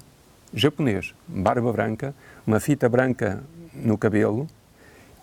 japonês, 0.52 1.14
barba 1.26 1.72
branca, 1.72 2.14
uma 2.46 2.60
fita 2.60 2.88
branca 2.88 3.42
no 3.74 3.96
cabelo 3.98 4.46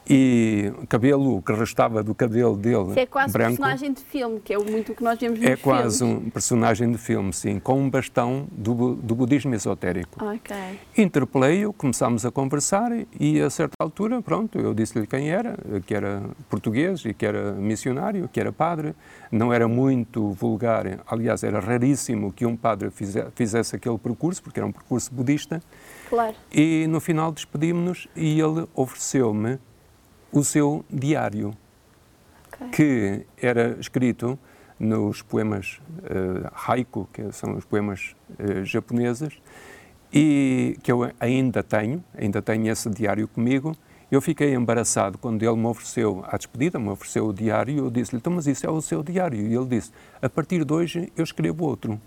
e 0.07 0.71
cabelo 0.87 1.41
que 1.41 1.53
restava 1.53 2.03
do 2.03 2.13
cabelo 2.13 2.55
dele 2.55 2.89
Isso 2.89 2.99
é 2.99 3.05
quase 3.05 3.33
branco, 3.33 3.53
um 3.53 3.57
personagem 3.57 3.93
de 3.93 4.01
filme, 4.01 4.39
que 4.39 4.53
é 4.53 4.57
muito 4.57 4.91
o 4.91 4.95
que 4.95 5.03
nós 5.03 5.19
vemos 5.19 5.39
nos 5.39 5.47
É 5.49 5.55
quase 5.55 5.99
filmes. 5.99 6.25
um 6.25 6.29
personagem 6.29 6.91
de 6.91 6.97
filme, 6.97 7.33
sim, 7.33 7.59
com 7.59 7.79
um 7.81 7.89
bastão 7.89 8.47
do, 8.51 8.95
do 8.95 9.15
budismo 9.15 9.53
esotérico. 9.55 10.23
Ok. 10.23 10.55
Interpelei-o, 10.97 11.73
começámos 11.73 12.25
a 12.25 12.31
conversar 12.31 12.91
e 13.19 13.41
a 13.41 13.49
certa 13.49 13.75
altura, 13.79 14.21
pronto, 14.21 14.59
eu 14.59 14.73
disse-lhe 14.73 15.07
quem 15.07 15.29
era, 15.29 15.57
que 15.85 15.93
era 15.93 16.23
português 16.49 17.03
e 17.05 17.13
que 17.13 17.25
era 17.25 17.53
missionário, 17.53 18.29
que 18.31 18.39
era 18.39 18.51
padre. 18.51 18.95
Não 19.31 19.51
era 19.51 19.67
muito 19.67 20.31
vulgar, 20.31 20.85
aliás, 21.07 21.43
era 21.43 21.59
raríssimo 21.59 22.31
que 22.31 22.45
um 22.45 22.55
padre 22.55 22.91
fizesse 23.35 23.75
aquele 23.75 23.97
percurso, 23.97 24.41
porque 24.41 24.59
era 24.59 24.67
um 24.67 24.71
percurso 24.71 25.13
budista. 25.13 25.61
Claro. 26.09 26.35
E 26.53 26.85
no 26.87 26.99
final 26.99 27.31
despedimos-nos 27.31 28.07
e 28.15 28.39
ele 28.39 28.67
ofereceu-me 28.75 29.57
o 30.31 30.43
seu 30.43 30.83
diário, 30.89 31.55
okay. 32.53 32.69
que 32.69 33.45
era 33.45 33.77
escrito 33.79 34.37
nos 34.79 35.21
poemas 35.21 35.79
uh, 35.99 36.51
haiku, 36.67 37.07
que 37.13 37.31
são 37.31 37.55
os 37.55 37.65
poemas 37.65 38.15
uh, 38.39 38.63
japoneses, 38.65 39.33
e 40.13 40.77
que 40.83 40.91
eu 40.91 41.11
ainda 41.19 41.63
tenho, 41.63 42.03
ainda 42.17 42.41
tenho 42.41 42.71
esse 42.71 42.89
diário 42.89 43.27
comigo. 43.27 43.75
Eu 44.11 44.21
fiquei 44.21 44.53
embaraçado 44.53 45.17
quando 45.17 45.41
ele 45.43 45.55
me 45.55 45.65
ofereceu, 45.65 46.23
à 46.27 46.37
despedida, 46.37 46.77
me 46.79 46.89
ofereceu 46.89 47.27
o 47.27 47.33
diário, 47.33 47.77
eu 47.77 47.89
disse-lhe, 47.89 48.17
então, 48.17 48.31
mas 48.31 48.47
isso 48.47 48.65
é 48.65 48.69
o 48.69 48.81
seu 48.81 49.01
diário. 49.01 49.39
E 49.39 49.53
ele 49.53 49.65
disse, 49.65 49.91
a 50.21 50.29
partir 50.29 50.63
de 50.63 50.71
hoje 50.71 51.11
eu 51.17 51.23
escrevo 51.23 51.65
outro. 51.65 51.99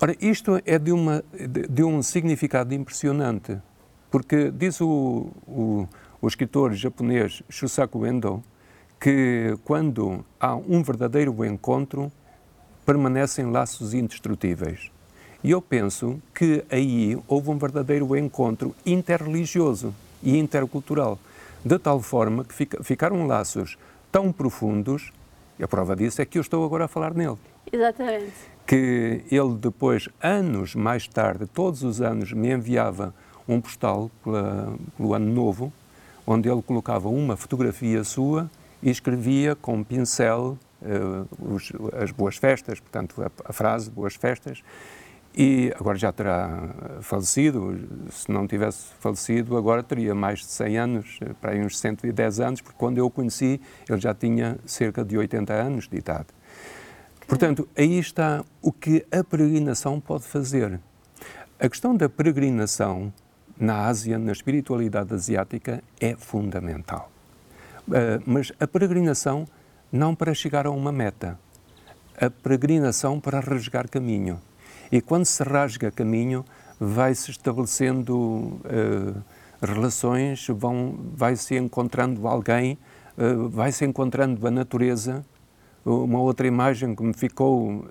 Ora, 0.00 0.14
isto 0.20 0.60
é 0.66 0.78
de, 0.78 0.92
uma, 0.92 1.24
de, 1.32 1.66
de 1.66 1.82
um 1.82 2.02
significado 2.02 2.74
impressionante, 2.74 3.56
porque 4.10 4.50
diz 4.50 4.80
o, 4.80 5.30
o 5.46 5.88
o 6.24 6.28
escritor 6.28 6.72
japonês 6.72 7.42
Shusaku 7.50 8.06
Endo, 8.06 8.42
que 8.98 9.58
quando 9.62 10.24
há 10.40 10.56
um 10.56 10.82
verdadeiro 10.82 11.44
encontro, 11.44 12.10
permanecem 12.86 13.50
laços 13.50 13.92
indestrutíveis. 13.92 14.90
E 15.42 15.50
eu 15.50 15.60
penso 15.60 16.18
que 16.34 16.64
aí 16.70 17.18
houve 17.28 17.50
um 17.50 17.58
verdadeiro 17.58 18.16
encontro 18.16 18.74
interreligioso 18.86 19.94
e 20.22 20.38
intercultural, 20.38 21.18
de 21.62 21.78
tal 21.78 22.00
forma 22.00 22.42
que 22.42 22.54
fica, 22.54 22.82
ficaram 22.82 23.26
laços 23.26 23.76
tão 24.10 24.32
profundos, 24.32 25.12
e 25.58 25.62
a 25.62 25.68
prova 25.68 25.94
disso 25.94 26.22
é 26.22 26.24
que 26.24 26.38
eu 26.38 26.42
estou 26.42 26.64
agora 26.64 26.86
a 26.86 26.88
falar 26.88 27.12
nele. 27.12 27.36
Exatamente. 27.70 28.32
Que 28.66 29.22
ele 29.30 29.54
depois, 29.60 30.08
anos 30.22 30.74
mais 30.74 31.06
tarde, 31.06 31.46
todos 31.46 31.82
os 31.82 32.00
anos, 32.00 32.32
me 32.32 32.50
enviava 32.50 33.14
um 33.46 33.60
postal 33.60 34.10
pela, 34.24 34.74
pelo 34.96 35.12
ano 35.12 35.30
novo, 35.30 35.70
onde 36.26 36.48
ele 36.48 36.62
colocava 36.62 37.08
uma 37.08 37.36
fotografia 37.36 38.02
sua 38.04 38.50
e 38.82 38.90
escrevia 38.90 39.54
com 39.54 39.82
pincel 39.82 40.58
uh, 40.82 41.54
os, 41.54 41.72
as 42.00 42.10
boas 42.10 42.36
festas, 42.36 42.80
portanto, 42.80 43.22
a, 43.22 43.30
a, 43.50 43.52
frase 43.52 43.90
boas 43.90 44.14
festas. 44.14 44.62
E 45.36 45.72
agora 45.80 45.98
já 45.98 46.12
terá 46.12 46.68
falecido, 47.00 47.76
se 48.12 48.30
não 48.30 48.46
tivesse 48.46 48.86
falecido, 49.00 49.56
agora 49.56 49.82
teria 49.82 50.14
mais 50.14 50.40
de 50.40 50.46
100 50.46 50.78
anos, 50.78 51.18
eh, 51.20 51.30
para 51.40 51.50
aí 51.50 51.60
uns 51.60 51.76
110 51.76 52.38
anos, 52.38 52.60
porque 52.60 52.78
quando 52.78 52.98
eu 52.98 53.06
o 53.06 53.10
conheci, 53.10 53.60
ele 53.88 54.00
já 54.00 54.14
tinha 54.14 54.56
cerca 54.64 55.04
de 55.04 55.18
80 55.18 55.52
anos 55.52 55.88
de 55.88 55.96
idade. 55.96 56.28
Portanto, 57.26 57.68
aí 57.76 57.98
está 57.98 58.44
o 58.62 58.70
que 58.70 59.04
a 59.10 59.24
peregrinação 59.24 59.98
pode 59.98 60.22
fazer. 60.22 60.78
A 61.58 61.68
questão 61.68 61.96
da 61.96 62.08
peregrinação 62.08 63.12
na 63.58 63.86
Ásia, 63.86 64.18
na 64.18 64.32
espiritualidade 64.32 65.14
asiática, 65.14 65.82
é 66.00 66.16
fundamental. 66.16 67.10
Uh, 67.86 68.22
mas 68.26 68.52
a 68.58 68.66
peregrinação 68.66 69.46
não 69.92 70.14
para 70.14 70.34
chegar 70.34 70.66
a 70.66 70.70
uma 70.70 70.90
meta, 70.90 71.38
a 72.20 72.30
peregrinação 72.30 73.20
para 73.20 73.40
rasgar 73.40 73.88
caminho. 73.88 74.40
E 74.90 75.00
quando 75.00 75.24
se 75.24 75.42
rasga 75.42 75.90
caminho, 75.90 76.44
vai-se 76.80 77.30
estabelecendo 77.30 78.16
uh, 78.16 79.22
relações, 79.60 80.46
vai-se 81.14 81.56
encontrando 81.56 82.26
alguém, 82.26 82.78
uh, 83.16 83.48
vai-se 83.48 83.84
encontrando 83.84 84.46
a 84.46 84.50
natureza. 84.50 85.24
Uma 85.84 86.18
outra 86.18 86.46
imagem 86.46 86.94
que 86.94 87.02
me 87.02 87.12
ficou 87.12 87.84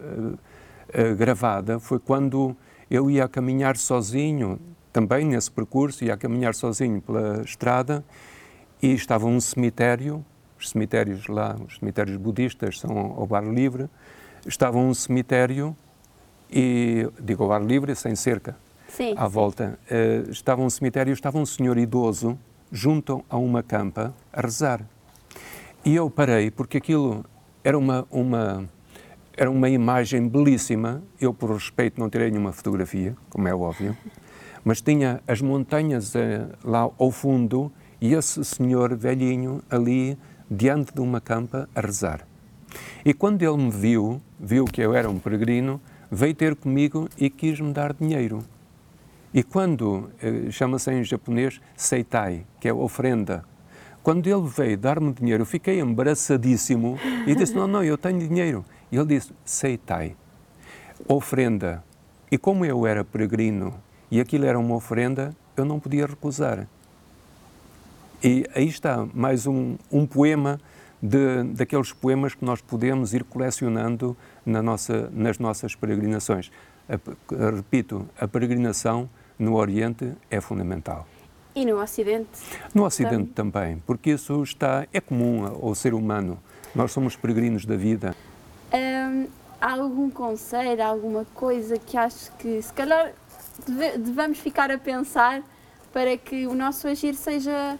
gravada 1.16 1.80
foi 1.80 2.00
quando 2.00 2.58
eu 2.90 3.08
ia 3.12 3.28
caminhar 3.28 3.78
sozinho 3.78 4.60
também 4.94 5.26
nesse 5.26 5.50
percurso, 5.50 6.06
ia 6.06 6.14
a 6.14 6.18
caminhar 6.18 6.54
sozinho 6.54 7.02
pela 7.02 7.42
estrada 7.42 8.06
e 8.82 8.94
estava 8.94 9.26
um 9.26 9.42
cemitério, 9.42 10.24
os 10.58 10.70
cemitérios 10.70 11.28
lá, 11.28 11.58
os 11.68 11.80
cemitérios 11.80 12.16
budistas 12.16 12.80
são 12.80 12.96
ao 13.18 13.26
bar 13.26 13.44
livre, 13.44 13.90
estava 14.46 14.78
um 14.78 14.94
cemitério 14.94 15.76
e, 16.52 17.10
digo 17.20 17.44
ao 17.44 17.52
ar 17.52 17.64
livre, 17.64 17.96
sem 17.96 18.16
cerca, 18.16 18.56
sim, 18.88 19.16
à 19.18 19.28
volta, 19.28 19.80
uh, 19.90 20.30
estava 20.30 20.62
um 20.62 20.70
cemitério 20.70 21.10
e 21.10 21.14
estava 21.14 21.40
um 21.40 21.46
senhor 21.46 21.78
idoso 21.80 22.38
junto 22.72 23.26
a 23.28 23.38
uma 23.38 23.64
campa 23.64 24.14
a 24.32 24.42
rezar. 24.42 24.86
E 25.84 25.96
eu 25.96 26.10
parei 26.10 26.52
porque 26.52 26.78
aquilo 26.78 27.26
era 27.64 27.78
uma, 27.78 28.06
uma, 28.12 28.70
era 29.36 29.50
uma 29.50 29.70
imagem 29.70 30.28
belíssima. 30.30 31.04
Eu, 31.20 31.34
por 31.34 31.52
respeito, 31.52 32.00
não 32.00 32.10
tirei 32.10 32.30
nenhuma 32.32 32.54
fotografia, 32.54 33.16
como 33.30 33.48
é 33.48 33.54
óbvio 33.54 33.98
mas 34.64 34.82
tinha 34.82 35.22
as 35.28 35.42
montanhas 35.42 36.16
eh, 36.16 36.48
lá 36.64 36.90
ao 36.98 37.12
fundo 37.12 37.72
e 38.00 38.14
esse 38.14 38.44
senhor 38.44 38.96
velhinho 38.96 39.62
ali 39.70 40.18
diante 40.50 40.94
de 40.94 41.02
uma 41.02 41.20
campa 41.20 41.70
a 41.76 41.82
rezar. 41.82 42.26
E 43.06 43.14
quando 43.14 43.42
ele 43.42 43.58
me 43.58 43.70
viu, 43.70 44.22
viu 44.40 44.66
que 44.66 44.82
eu 44.82 44.94
era 44.94 45.10
um 45.10 45.20
peregrino, 45.20 45.80
veio 46.10 46.34
ter 46.34 46.56
comigo 46.56 47.10
e 47.18 47.30
quis 47.30 47.60
me 47.60 47.74
dar 47.74 47.94
dinheiro. 47.94 48.44
E 49.34 49.44
quando, 49.44 50.12
eh, 50.22 50.52
chama-se 50.52 50.92
em 50.92 51.04
japonês 51.04 51.60
seitai, 51.76 52.46
que 52.60 52.68
é 52.68 52.74
ofrenda, 52.74 53.44
quando 54.04 54.28
ele 54.28 54.48
veio 54.48 54.78
dar-me 54.78 55.14
dinheiro, 55.14 55.44
eu 55.44 55.46
fiquei 55.46 55.80
embaraçadíssimo 55.80 57.00
e 57.26 57.34
disse: 57.34 57.56
Não, 57.56 57.68
não, 57.68 57.84
eu 57.84 57.98
tenho 57.98 58.20
dinheiro. 58.20 58.66
E 58.92 58.98
ele 58.98 59.06
disse: 59.06 59.32
Seitai, 59.46 60.16
ofrenda. 61.08 61.82
E 62.30 62.38
como 62.38 62.66
eu 62.66 62.86
era 62.86 63.04
peregrino 63.04 63.74
e 64.14 64.22
aquilo 64.22 64.46
era 64.46 64.60
uma 64.60 64.76
oferenda, 64.76 65.36
eu 65.58 65.66
não 65.66 65.80
podia 65.80 66.06
recusar. 66.06 66.68
E 68.24 68.46
aí 68.54 68.68
está 68.68 69.08
mais 69.12 69.48
um, 69.48 69.76
um 69.92 70.06
poema 70.06 70.62
de, 71.02 71.42
daqueles 71.46 71.92
poemas 71.92 72.36
que 72.36 72.46
nós 72.46 72.62
podemos 72.62 73.16
ir 73.16 73.24
colecionando 73.24 74.16
na 74.46 74.62
nossa, 74.62 75.10
nas 75.12 75.40
nossas 75.40 75.74
peregrinações. 75.74 76.52
A, 76.88 76.94
repito, 77.56 78.08
a 78.16 78.28
peregrinação 78.28 79.10
no 79.40 79.56
Oriente 79.56 80.14
é 80.30 80.40
fundamental. 80.40 81.08
E 81.56 81.66
no 81.66 81.82
Ocidente? 81.82 82.30
No 82.72 82.86
Ocidente 82.86 83.32
também, 83.32 83.52
também 83.52 83.84
porque 83.84 84.12
isso 84.12 84.44
está, 84.44 84.86
é 84.94 85.02
comum 85.02 85.44
ao 85.44 85.74
ser 85.74 85.96
humano. 85.96 86.38
Nós 86.76 86.92
somos 86.92 87.16
peregrinos 87.16 87.66
da 87.66 87.76
vida. 87.76 88.16
Hum, 88.72 89.26
há 89.60 89.72
algum 89.72 90.12
conselho, 90.12 90.84
alguma 90.84 91.26
coisa 91.34 91.80
que 91.80 91.98
acho 91.98 92.32
que 92.34 92.62
se 92.62 92.72
calhar 92.74 93.12
deve, 93.68 93.98
devemos 93.98 94.40
ficar 94.40 94.72
a 94.72 94.78
pensar 94.78 95.42
para 95.92 96.18
que 96.18 96.48
o 96.48 96.54
nosso 96.54 96.88
agir 96.88 97.14
seja 97.16 97.78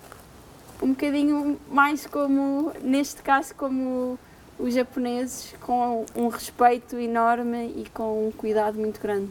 um 0.82 0.90
bocadinho 0.90 1.60
mais 1.70 2.06
como, 2.06 2.72
neste 2.82 3.22
caso, 3.22 3.56
como 3.56 4.20
os 4.60 4.74
japoneses, 4.74 5.56
com 5.62 6.06
um 6.16 6.28
respeito 6.28 6.98
enorme 6.98 7.74
e 7.76 7.86
com 7.94 8.28
um 8.28 8.32
cuidado 8.32 8.80
muito 8.80 9.02
grande? 9.02 9.30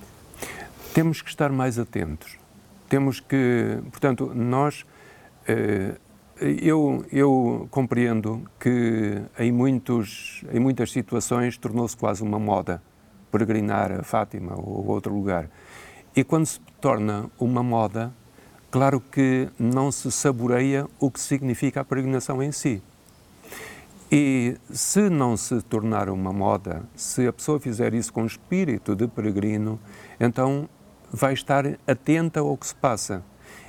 Temos 0.95 1.23
que 1.23 1.29
estar 1.29 1.51
mais 1.51 1.79
atentos. 1.79 2.39
Temos 2.89 3.21
que, 3.21 3.79
portanto, 3.91 4.33
nós 4.35 4.85
eh, 5.47 5.97
eu, 6.41 7.05
eu, 7.13 7.69
compreendo 7.71 8.43
que 8.59 9.23
em, 9.39 9.53
muitos, 9.53 10.45
em 10.53 10.59
muitas 10.59 10.91
situações 10.91 11.57
tornou-se 11.57 11.97
quase 11.97 12.23
uma 12.23 12.39
moda 12.39 12.83
peregrinar 13.31 13.93
a 13.93 14.03
Fátima 14.03 14.55
ou 14.57 14.87
outro 14.87 15.15
lugar. 15.15 15.49
E 16.14 16.23
quando 16.23 16.47
se 16.47 16.61
torna 16.81 17.31
uma 17.38 17.62
moda, 17.62 18.12
claro 18.71 19.00
que 19.00 19.49
não 19.59 19.90
se 19.90 20.11
saboreia 20.12 20.87
o 21.00 21.11
que 21.11 21.21
significa 21.21 21.81
a 21.81 21.85
peregrinação 21.85 22.42
em 22.42 22.52
si. 22.52 22.83
E 24.11 24.57
se 24.71 25.09
não 25.09 25.38
se 25.38 25.62
tornar 25.62 26.11
uma 26.11 26.33
moda, 26.33 26.83
se 26.95 27.26
a 27.26 27.33
pessoa 27.33 27.59
fizer 27.59 27.95
isso 27.95 28.12
com 28.12 28.26
espírito 28.26 28.95
de 28.95 29.09
peregrino, 29.09 29.81
então 30.21 30.69
vai 31.11 31.33
estar 31.33 31.64
atenta 31.87 32.40
ao 32.40 32.57
que 32.57 32.66
se 32.66 32.75
passa 32.75 33.23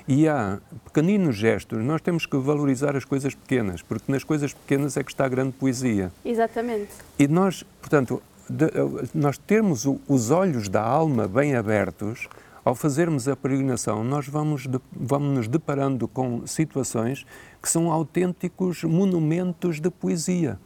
e 0.07 0.27
há 0.27 0.59
pequeninos 0.85 1.35
gestos, 1.35 1.81
nós 1.83 2.01
temos 2.01 2.25
que 2.25 2.35
valorizar 2.37 2.95
as 2.95 3.05
coisas 3.05 3.33
pequenas, 3.33 3.81
porque 3.81 4.11
nas 4.11 4.23
coisas 4.23 4.53
pequenas 4.53 4.97
é 4.97 5.03
que 5.03 5.11
está 5.11 5.25
a 5.25 5.29
grande 5.29 5.53
poesia. 5.53 6.11
Exatamente. 6.25 6.89
E 7.17 7.27
nós, 7.27 7.63
portanto, 7.79 8.21
de, 8.49 8.67
nós 9.13 9.37
termos 9.37 9.85
os 10.07 10.31
olhos 10.31 10.69
da 10.69 10.81
alma 10.81 11.27
bem 11.27 11.55
abertos, 11.55 12.27
ao 12.63 12.75
fazermos 12.75 13.27
a 13.27 13.35
peregrinação, 13.35 14.03
nós 14.03 14.27
vamos, 14.27 14.67
de, 14.67 14.79
vamos 14.91 15.35
nos 15.35 15.47
deparando 15.47 16.07
com 16.07 16.47
situações 16.47 17.25
que 17.61 17.69
são 17.69 17.91
autênticos 17.91 18.83
monumentos 18.83 19.79
de 19.79 19.89
poesia. 19.89 20.57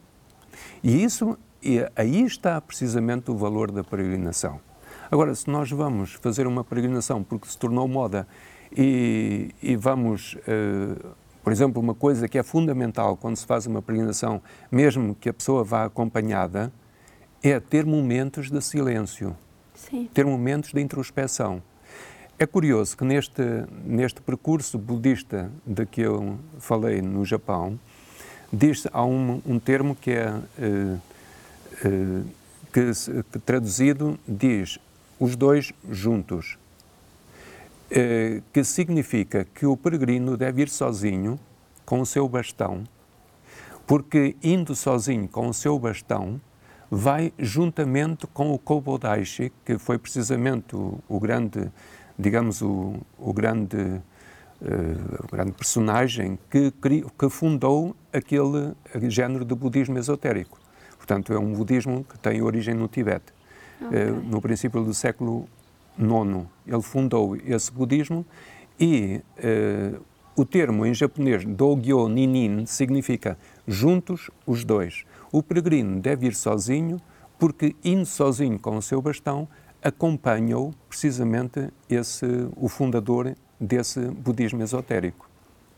E 0.82 1.02
isso, 1.02 1.36
e 1.62 1.84
aí 1.96 2.24
está 2.24 2.60
precisamente 2.60 3.30
o 3.30 3.36
valor 3.36 3.70
da 3.70 3.82
peregrinação. 3.82 4.60
Agora, 5.10 5.34
se 5.34 5.48
nós 5.48 5.70
vamos 5.70 6.14
fazer 6.14 6.46
uma 6.46 6.62
peregrinação 6.62 7.22
porque 7.22 7.48
se 7.48 7.58
tornou 7.58 7.88
moda 7.88 8.28
e, 8.76 9.50
e 9.62 9.74
vamos, 9.74 10.34
uh, 10.34 11.14
por 11.42 11.52
exemplo, 11.52 11.80
uma 11.80 11.94
coisa 11.94 12.28
que 12.28 12.38
é 12.38 12.42
fundamental 12.42 13.16
quando 13.16 13.36
se 13.36 13.46
faz 13.46 13.66
uma 13.66 13.80
peregrinação, 13.80 14.40
mesmo 14.70 15.14
que 15.14 15.28
a 15.28 15.34
pessoa 15.34 15.64
vá 15.64 15.84
acompanhada, 15.84 16.72
é 17.42 17.58
ter 17.60 17.86
momentos 17.86 18.50
de 18.50 18.60
silêncio, 18.60 19.36
Sim. 19.74 20.08
ter 20.12 20.24
momentos 20.24 20.72
de 20.72 20.80
introspeção. 20.80 21.62
É 22.38 22.46
curioso 22.46 22.96
que 22.96 23.04
neste, 23.04 23.42
neste 23.84 24.20
percurso 24.20 24.78
budista 24.78 25.50
de 25.66 25.84
que 25.84 26.02
eu 26.02 26.38
falei 26.58 27.02
no 27.02 27.24
Japão, 27.24 27.78
diz 28.52 28.86
há 28.92 29.04
um, 29.04 29.42
um 29.44 29.58
termo 29.58 29.96
que 29.96 30.12
é 30.12 30.30
uh, 30.30 31.00
uh, 31.84 32.24
que, 32.72 33.22
que 33.32 33.38
traduzido 33.40 34.18
diz 34.26 34.78
os 35.18 35.34
dois 35.34 35.72
juntos. 35.90 36.58
Eh, 37.90 38.42
que 38.52 38.62
significa 38.64 39.46
que 39.54 39.64
o 39.64 39.74
peregrino 39.74 40.36
deve 40.36 40.60
ir 40.60 40.68
sozinho 40.68 41.40
com 41.86 42.00
o 42.02 42.06
seu 42.06 42.28
bastão, 42.28 42.84
porque 43.86 44.36
indo 44.42 44.76
sozinho 44.76 45.26
com 45.26 45.48
o 45.48 45.54
seu 45.54 45.78
bastão, 45.78 46.38
vai 46.90 47.32
juntamente 47.38 48.26
com 48.26 48.52
o 48.52 48.58
Kobodaishi, 48.58 49.52
que 49.64 49.78
foi 49.78 49.98
precisamente 49.98 50.74
o, 50.74 50.98
o 51.08 51.20
grande, 51.20 51.70
digamos, 52.18 52.62
o, 52.62 52.94
o 53.18 53.32
grande, 53.32 53.76
uh, 53.76 55.24
o 55.24 55.30
grande 55.30 55.52
personagem 55.52 56.38
que, 56.50 56.72
que 57.18 57.28
fundou 57.28 57.94
aquele 58.12 58.74
género 59.10 59.44
de 59.44 59.54
budismo 59.54 59.98
esotérico. 59.98 60.58
Portanto, 60.96 61.32
é 61.32 61.38
um 61.38 61.52
budismo 61.52 62.04
que 62.04 62.18
tem 62.18 62.42
origem 62.42 62.74
no 62.74 62.88
Tibete, 62.88 63.32
okay. 63.80 64.10
uh, 64.10 64.14
no 64.14 64.40
princípio 64.40 64.82
do 64.82 64.94
século 64.94 65.48
IX. 65.98 66.46
Ele 66.66 66.82
fundou 66.82 67.36
esse 67.36 67.70
budismo 67.70 68.24
e 68.80 69.20
uh, 69.38 70.00
o 70.36 70.44
termo 70.44 70.86
em 70.86 70.94
japonês 70.94 71.44
Dogyo 71.44 72.08
Ninin 72.08 72.64
significa 72.64 73.36
juntos 73.68 74.30
os 74.46 74.64
dois. 74.64 75.04
O 75.30 75.42
peregrino 75.42 76.00
deve 76.00 76.26
ir 76.26 76.34
sozinho 76.34 76.96
porque 77.38 77.76
indo 77.84 78.06
sozinho 78.06 78.58
com 78.58 78.76
o 78.76 78.82
seu 78.82 79.00
bastão 79.00 79.46
acompanhou 79.82 80.74
precisamente 80.88 81.68
esse 81.88 82.26
o 82.56 82.68
fundador 82.68 83.36
desse 83.60 84.00
budismo 84.00 84.62
esotérico. 84.62 85.28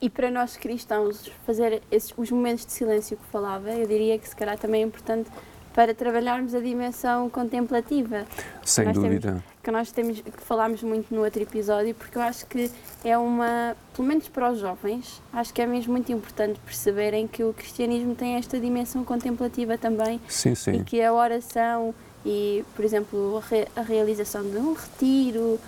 E 0.00 0.08
para 0.08 0.30
nós 0.30 0.56
cristãos 0.56 1.30
fazer 1.44 1.82
esses, 1.90 2.14
os 2.16 2.30
momentos 2.30 2.64
de 2.64 2.72
silêncio 2.72 3.18
que 3.18 3.24
falava, 3.30 3.70
eu 3.70 3.86
diria 3.86 4.18
que 4.18 4.26
se 4.26 4.34
calhar 4.34 4.56
também 4.56 4.82
é 4.82 4.86
importante 4.86 5.28
para 5.74 5.94
trabalharmos 5.94 6.54
a 6.54 6.60
dimensão 6.60 7.28
contemplativa. 7.28 8.24
Sem 8.64 8.86
que 8.86 8.92
dúvida. 8.92 9.44
Que 9.62 9.70
nós 9.70 9.92
temos, 9.92 10.20
que 10.20 10.42
falámos 10.42 10.82
muito 10.82 11.14
no 11.14 11.22
outro 11.22 11.42
episódio, 11.42 11.94
porque 11.94 12.16
eu 12.16 12.22
acho 12.22 12.46
que 12.46 12.70
é 13.04 13.18
uma, 13.18 13.76
pelo 13.94 14.08
menos 14.08 14.26
para 14.28 14.50
os 14.50 14.58
jovens, 14.58 15.20
acho 15.32 15.52
que 15.52 15.60
é 15.60 15.66
mesmo 15.66 15.92
muito 15.92 16.10
importante 16.10 16.58
perceberem 16.60 17.28
que 17.28 17.44
o 17.44 17.52
cristianismo 17.52 18.14
tem 18.14 18.36
esta 18.36 18.58
dimensão 18.58 19.04
contemplativa 19.04 19.76
também. 19.76 20.18
Sim, 20.28 20.54
sim. 20.54 20.72
E 20.72 20.84
que 20.84 21.02
a 21.02 21.12
oração 21.12 21.94
e, 22.24 22.64
por 22.74 22.84
exemplo, 22.84 23.38
a, 23.38 23.40
re, 23.40 23.68
a 23.76 23.82
realização 23.82 24.42
de 24.42 24.56
um 24.56 24.72
retiro, 24.72 25.58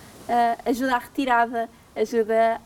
ajuda 0.64 0.96
à 0.96 0.98
retirada, 0.98 1.68
ajuda 1.94 2.60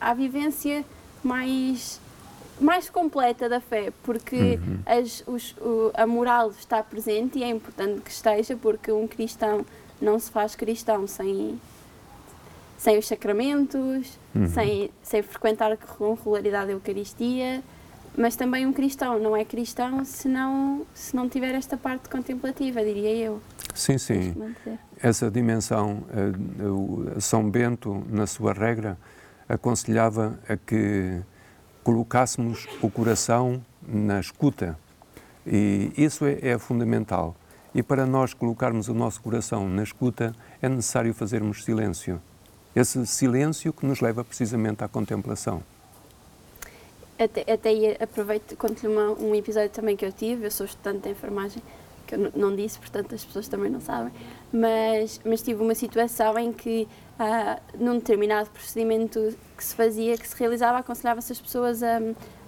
à 0.00 0.14
vivência 0.14 0.84
mais 1.22 2.00
mais 2.60 2.90
completa 2.90 3.48
da 3.48 3.60
fé, 3.60 3.92
porque 4.02 4.58
uhum. 4.58 4.80
as, 4.84 5.22
os, 5.28 5.52
o, 5.58 5.92
a 5.94 6.04
moral 6.08 6.50
está 6.50 6.82
presente 6.82 7.38
e 7.38 7.44
é 7.44 7.48
importante 7.48 8.00
que 8.00 8.10
esteja, 8.10 8.56
porque 8.56 8.90
um 8.90 9.06
cristão 9.06 9.64
não 10.00 10.18
se 10.18 10.30
faz 10.30 10.54
cristão 10.54 11.06
sem, 11.06 11.60
sem 12.76 12.98
os 12.98 13.06
sacramentos, 13.06 14.18
uhum. 14.34 14.48
sem, 14.48 14.90
sem 15.02 15.22
frequentar 15.22 15.76
com 15.76 16.14
regularidade 16.14 16.70
a 16.70 16.74
Eucaristia, 16.74 17.62
mas 18.16 18.34
também 18.34 18.66
um 18.66 18.72
cristão 18.72 19.18
não 19.18 19.36
é 19.36 19.44
cristão 19.44 20.04
se 20.04 20.28
não, 20.28 20.84
se 20.92 21.14
não 21.14 21.28
tiver 21.28 21.54
esta 21.54 21.76
parte 21.76 22.08
contemplativa, 22.08 22.82
diria 22.84 23.14
eu. 23.14 23.40
Sim, 23.74 23.96
sim. 23.96 24.34
Essa 25.00 25.30
dimensão, 25.30 26.02
uh, 26.10 27.20
São 27.20 27.48
Bento, 27.48 28.04
na 28.10 28.26
sua 28.26 28.52
regra, 28.52 28.98
aconselhava 29.48 30.38
a 30.48 30.56
que 30.56 31.20
colocássemos 31.84 32.66
o 32.82 32.90
coração 32.90 33.64
na 33.86 34.20
escuta. 34.20 34.76
E 35.46 35.92
isso 35.96 36.26
é, 36.26 36.38
é, 36.42 36.58
fundamental. 36.58 37.36
E 37.74 37.82
para 37.82 38.06
nós 38.06 38.32
colocarmos 38.32 38.88
o 38.88 38.94
nosso 38.94 39.20
coração 39.20 39.68
na 39.68 39.82
escuta, 39.82 40.34
é 40.60 40.68
necessário 40.68 41.12
fazermos 41.12 41.64
silêncio. 41.64 42.20
Esse 42.74 43.06
silêncio 43.06 43.72
que 43.72 43.84
nos 43.84 44.00
leva 44.00 44.24
precisamente 44.24 44.82
à 44.82 44.88
contemplação. 44.88 45.62
Até, 47.18 47.52
até 47.52 48.02
aproveito, 48.02 48.56
conto-lhe 48.56 48.88
um 48.88 49.34
episódio 49.34 49.70
também 49.70 49.96
que 49.96 50.04
eu 50.04 50.12
tive. 50.12 50.46
Eu 50.46 50.50
sou 50.50 50.64
estudante 50.64 51.02
de 51.02 51.10
enfermagem, 51.10 51.60
que 52.08 52.14
eu 52.14 52.32
não 52.34 52.56
disse, 52.56 52.78
portanto 52.78 53.14
as 53.14 53.22
pessoas 53.22 53.46
também 53.46 53.70
não 53.70 53.80
sabem. 53.80 54.12
Mas, 54.50 55.20
mas 55.24 55.42
tive 55.42 55.62
uma 55.62 55.74
situação 55.74 56.38
em 56.38 56.52
que 56.52 56.88
uh, 57.20 57.60
num 57.78 57.98
determinado 57.98 58.48
procedimento 58.50 59.36
que 59.56 59.62
se 59.62 59.74
fazia, 59.74 60.16
que 60.16 60.26
se 60.26 60.34
realizava, 60.36 60.78
aconselhava-se 60.78 61.30
as 61.30 61.40
pessoas 61.40 61.82
a, 61.82 62.00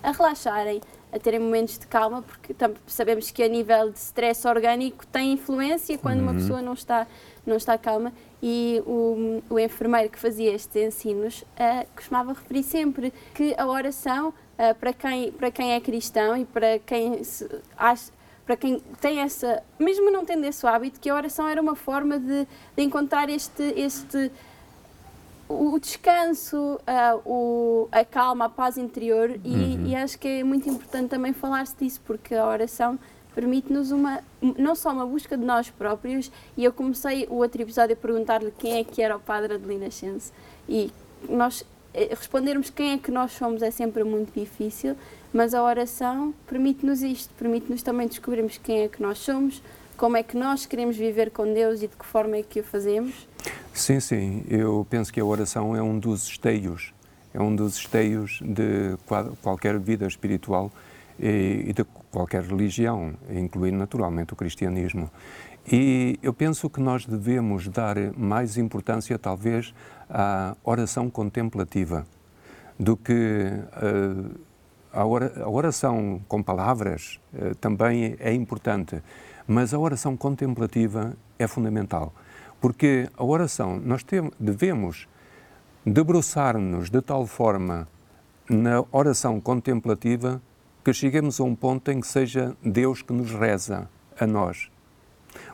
a 0.02 0.12
relaxarem, 0.12 0.80
a 1.12 1.18
terem 1.18 1.40
momentos 1.40 1.78
de 1.78 1.86
calma, 1.86 2.22
porque 2.22 2.54
sabemos 2.86 3.30
que 3.30 3.42
a 3.42 3.48
nível 3.48 3.90
de 3.90 3.98
stress 3.98 4.48
orgânico 4.48 5.06
tem 5.06 5.32
influência 5.32 5.98
quando 5.98 6.20
uhum. 6.20 6.30
uma 6.30 6.34
pessoa 6.34 6.62
não 6.62 6.72
está, 6.72 7.06
não 7.44 7.56
está 7.56 7.76
calma. 7.76 8.12
E 8.42 8.82
o, 8.86 9.42
o 9.50 9.58
enfermeiro 9.58 10.08
que 10.08 10.18
fazia 10.18 10.54
estes 10.54 10.74
ensinos 10.82 11.42
uh, 11.42 11.86
costumava 11.94 12.32
referir 12.32 12.62
sempre 12.62 13.12
que 13.34 13.54
a 13.58 13.66
oração, 13.66 14.28
uh, 14.28 14.74
para, 14.78 14.94
quem, 14.94 15.30
para 15.32 15.50
quem 15.50 15.74
é 15.74 15.80
cristão 15.80 16.34
e 16.34 16.46
para 16.46 16.78
quem 16.78 17.22
se 17.22 17.46
acha, 17.76 18.10
para 18.50 18.56
quem 18.56 18.80
tem 19.00 19.20
essa, 19.20 19.62
mesmo 19.78 20.10
não 20.10 20.24
tendo 20.24 20.44
esse 20.44 20.66
hábito, 20.66 20.98
que 20.98 21.08
a 21.08 21.14
oração 21.14 21.46
era 21.46 21.62
uma 21.62 21.76
forma 21.76 22.18
de, 22.18 22.48
de 22.76 22.82
encontrar 22.82 23.30
este, 23.30 23.62
este 23.76 24.28
o 25.48 25.78
descanso, 25.78 26.56
uh, 26.56 27.20
o, 27.24 27.88
a 27.92 28.04
calma, 28.04 28.46
a 28.46 28.48
paz 28.48 28.76
interior 28.76 29.38
e, 29.44 29.54
uhum. 29.54 29.86
e, 29.86 29.94
acho 29.94 30.18
que 30.18 30.26
é 30.26 30.42
muito 30.42 30.68
importante 30.68 31.10
também 31.10 31.32
falar-se 31.32 31.76
disso 31.78 32.00
porque 32.04 32.34
a 32.34 32.44
oração 32.44 32.98
permite-nos 33.36 33.92
uma 33.92 34.20
não 34.58 34.74
só 34.74 34.90
uma 34.90 35.06
busca 35.06 35.38
de 35.38 35.44
nós 35.44 35.70
próprios 35.70 36.28
e 36.56 36.64
eu 36.64 36.72
comecei 36.72 37.28
o 37.30 37.36
outro 37.36 37.62
episódio 37.62 37.94
a 37.94 37.96
perguntar-lhe 37.96 38.52
quem 38.58 38.78
é 38.78 38.82
que 38.82 39.00
era 39.00 39.16
o 39.16 39.20
padre 39.20 39.54
Adelina 39.54 39.92
Chance 39.92 40.32
e 40.68 40.90
nós 41.28 41.64
eh, 41.94 42.08
respondermos 42.10 42.68
quem 42.68 42.94
é 42.94 42.98
que 42.98 43.12
nós 43.12 43.30
somos 43.30 43.62
é 43.62 43.70
sempre 43.70 44.02
muito 44.02 44.32
difícil 44.38 44.96
mas 45.32 45.54
a 45.54 45.62
oração 45.62 46.34
permite-nos 46.46 47.02
isto 47.02 47.32
permite-nos 47.34 47.82
também 47.82 48.06
descobrirmos 48.08 48.58
quem 48.58 48.82
é 48.82 48.88
que 48.88 49.02
nós 49.02 49.18
somos 49.18 49.62
como 49.96 50.16
é 50.16 50.22
que 50.22 50.36
nós 50.36 50.64
queremos 50.66 50.96
viver 50.96 51.30
com 51.30 51.52
Deus 51.52 51.82
e 51.82 51.88
de 51.88 51.96
que 51.96 52.06
forma 52.06 52.36
é 52.36 52.42
que 52.42 52.60
o 52.60 52.64
fazemos 52.64 53.28
sim 53.72 54.00
sim 54.00 54.44
eu 54.48 54.86
penso 54.88 55.12
que 55.12 55.20
a 55.20 55.24
oração 55.24 55.76
é 55.76 55.82
um 55.82 55.98
dos 55.98 56.26
esteios 56.26 56.92
é 57.32 57.40
um 57.40 57.54
dos 57.54 57.76
esteios 57.76 58.40
de 58.42 58.96
qualquer 59.40 59.78
vida 59.78 60.06
espiritual 60.06 60.70
e 61.22 61.72
de 61.72 61.84
qualquer 62.10 62.42
religião, 62.42 63.14
incluindo 63.28 63.76
naturalmente 63.76 64.32
o 64.32 64.36
cristianismo. 64.36 65.10
E 65.70 66.18
eu 66.22 66.32
penso 66.32 66.68
que 66.70 66.80
nós 66.80 67.04
devemos 67.04 67.68
dar 67.68 67.96
mais 68.16 68.56
importância, 68.56 69.18
talvez, 69.18 69.74
à 70.08 70.56
oração 70.64 71.10
contemplativa 71.10 72.06
do 72.78 72.96
que 72.96 73.12
uh, 73.12 74.40
a 74.92 75.48
oração 75.48 76.20
com 76.26 76.42
palavras 76.42 77.20
uh, 77.32 77.54
também 77.56 78.16
é 78.18 78.32
importante, 78.32 79.02
mas 79.46 79.72
a 79.72 79.78
oração 79.78 80.16
contemplativa 80.16 81.16
é 81.38 81.46
fundamental, 81.46 82.12
porque 82.60 83.08
a 83.16 83.24
oração 83.24 83.80
nós 83.84 84.04
devemos 84.38 85.08
debruçar-nos 85.84 86.90
de 86.90 87.00
tal 87.00 87.26
forma 87.26 87.88
na 88.48 88.84
oração 88.92 89.40
contemplativa 89.40 90.42
que 90.84 90.92
cheguemos 90.92 91.40
a 91.40 91.44
um 91.44 91.54
ponto 91.54 91.90
em 91.90 92.00
que 92.00 92.06
seja 92.06 92.56
Deus 92.62 93.02
que 93.02 93.12
nos 93.12 93.32
reza 93.32 93.88
a 94.18 94.26
nós. 94.26 94.70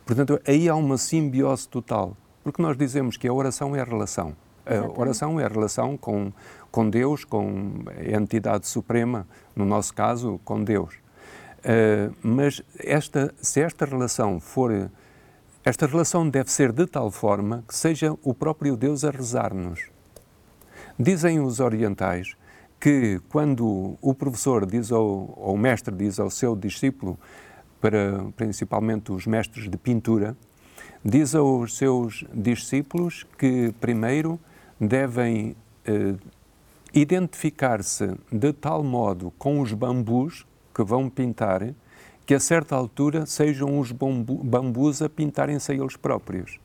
Portanto, 0.05 0.41
aí 0.47 0.69
há 0.69 0.75
uma 0.75 0.97
simbiose 0.97 1.69
total, 1.69 2.17
porque 2.43 2.63
nós 2.63 2.77
dizemos 2.77 3.17
que 3.17 3.29
a 3.29 3.33
oração 3.33 3.75
é 3.77 3.81
a 3.81 3.85
relação. 3.85 4.35
A 4.67 5.01
oração 5.01 5.39
é 5.39 5.45
a 5.45 5.49
relação 5.49 5.97
com, 5.97 6.33
com 6.73 6.91
Deus, 6.91 7.25
com 7.25 7.85
a 7.87 8.17
entidade 8.17 8.67
suprema, 8.67 9.27
no 9.55 9.65
nosso 9.65 9.95
caso, 9.95 10.41
com 10.45 10.63
Deus. 10.63 10.95
Uh, 11.59 12.15
mas 12.23 12.63
esta, 12.79 13.33
se 13.41 13.61
esta 13.61 13.85
relação 13.85 14.41
for. 14.41 14.91
Esta 15.65 15.85
relação 15.85 16.29
deve 16.29 16.49
ser 16.49 16.71
de 16.71 16.87
tal 16.87 17.11
forma 17.11 17.65
que 17.67 17.75
seja 17.75 18.17
o 18.23 18.33
próprio 18.33 18.77
Deus 18.77 19.03
a 19.03 19.11
rezar-nos. 19.11 19.89
Dizem 20.97 21.41
os 21.41 21.59
orientais 21.59 22.37
que 22.79 23.21
quando 23.29 23.97
o 24.01 24.15
professor 24.15 24.65
diz 24.65 24.93
ao, 24.93 25.05
ou 25.05 25.55
o 25.55 25.59
mestre 25.59 25.93
diz 25.93 26.21
ao 26.21 26.31
seu 26.31 26.55
discípulo, 26.55 27.19
para 27.81 28.25
principalmente 28.37 29.11
os 29.11 29.27
mestres 29.27 29.69
de 29.69 29.77
pintura, 29.77 30.37
diz 31.05 31.35
aos 31.35 31.77
seus 31.77 32.25
discípulos 32.33 33.27
que 33.37 33.75
primeiro 33.81 34.39
devem 34.81 35.57
eh, 35.85 36.15
identificar-se 36.93 38.15
de 38.31 38.53
tal 38.53 38.83
modo 38.83 39.33
com 39.39 39.61
os 39.61 39.73
bambus 39.73 40.47
que 40.75 40.83
vão 40.83 41.09
pintar 41.09 41.75
que 42.27 42.35
a 42.35 42.41
certa 42.41 42.75
altura 42.75 43.25
sejam 43.25 43.79
os 43.79 43.93
bambus 43.93 45.01
a 45.01 45.09
pintarem-se 45.09 45.71
a 45.71 45.75
eles 45.75 45.97
próprios. 45.97 46.59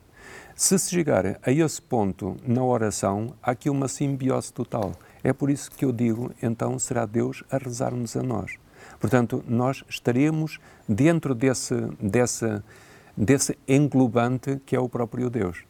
Se 0.56 0.78
se 0.78 0.90
chegar 0.90 1.38
a 1.40 1.52
esse 1.52 1.80
ponto 1.80 2.36
na 2.46 2.62
oração, 2.64 3.34
há 3.42 3.52
aqui 3.52 3.70
uma 3.70 3.88
simbiose 3.88 4.52
total. 4.52 4.92
É 5.22 5.32
por 5.32 5.48
isso 5.48 5.70
que 5.70 5.84
eu 5.84 5.92
digo, 5.92 6.32
então 6.42 6.78
será 6.78 7.06
Deus 7.06 7.44
a 7.50 7.58
rezar-nos 7.58 8.16
a 8.16 8.22
nós. 8.22 8.56
Portanto, 8.98 9.42
nós 9.46 9.84
estaremos 9.88 10.58
dentro 10.88 11.34
desse, 11.34 11.74
desse, 12.00 12.62
desse 13.16 13.56
englobante 13.66 14.60
que 14.66 14.74
é 14.74 14.80
o 14.80 14.88
próprio 14.88 15.30
Deus. 15.30 15.64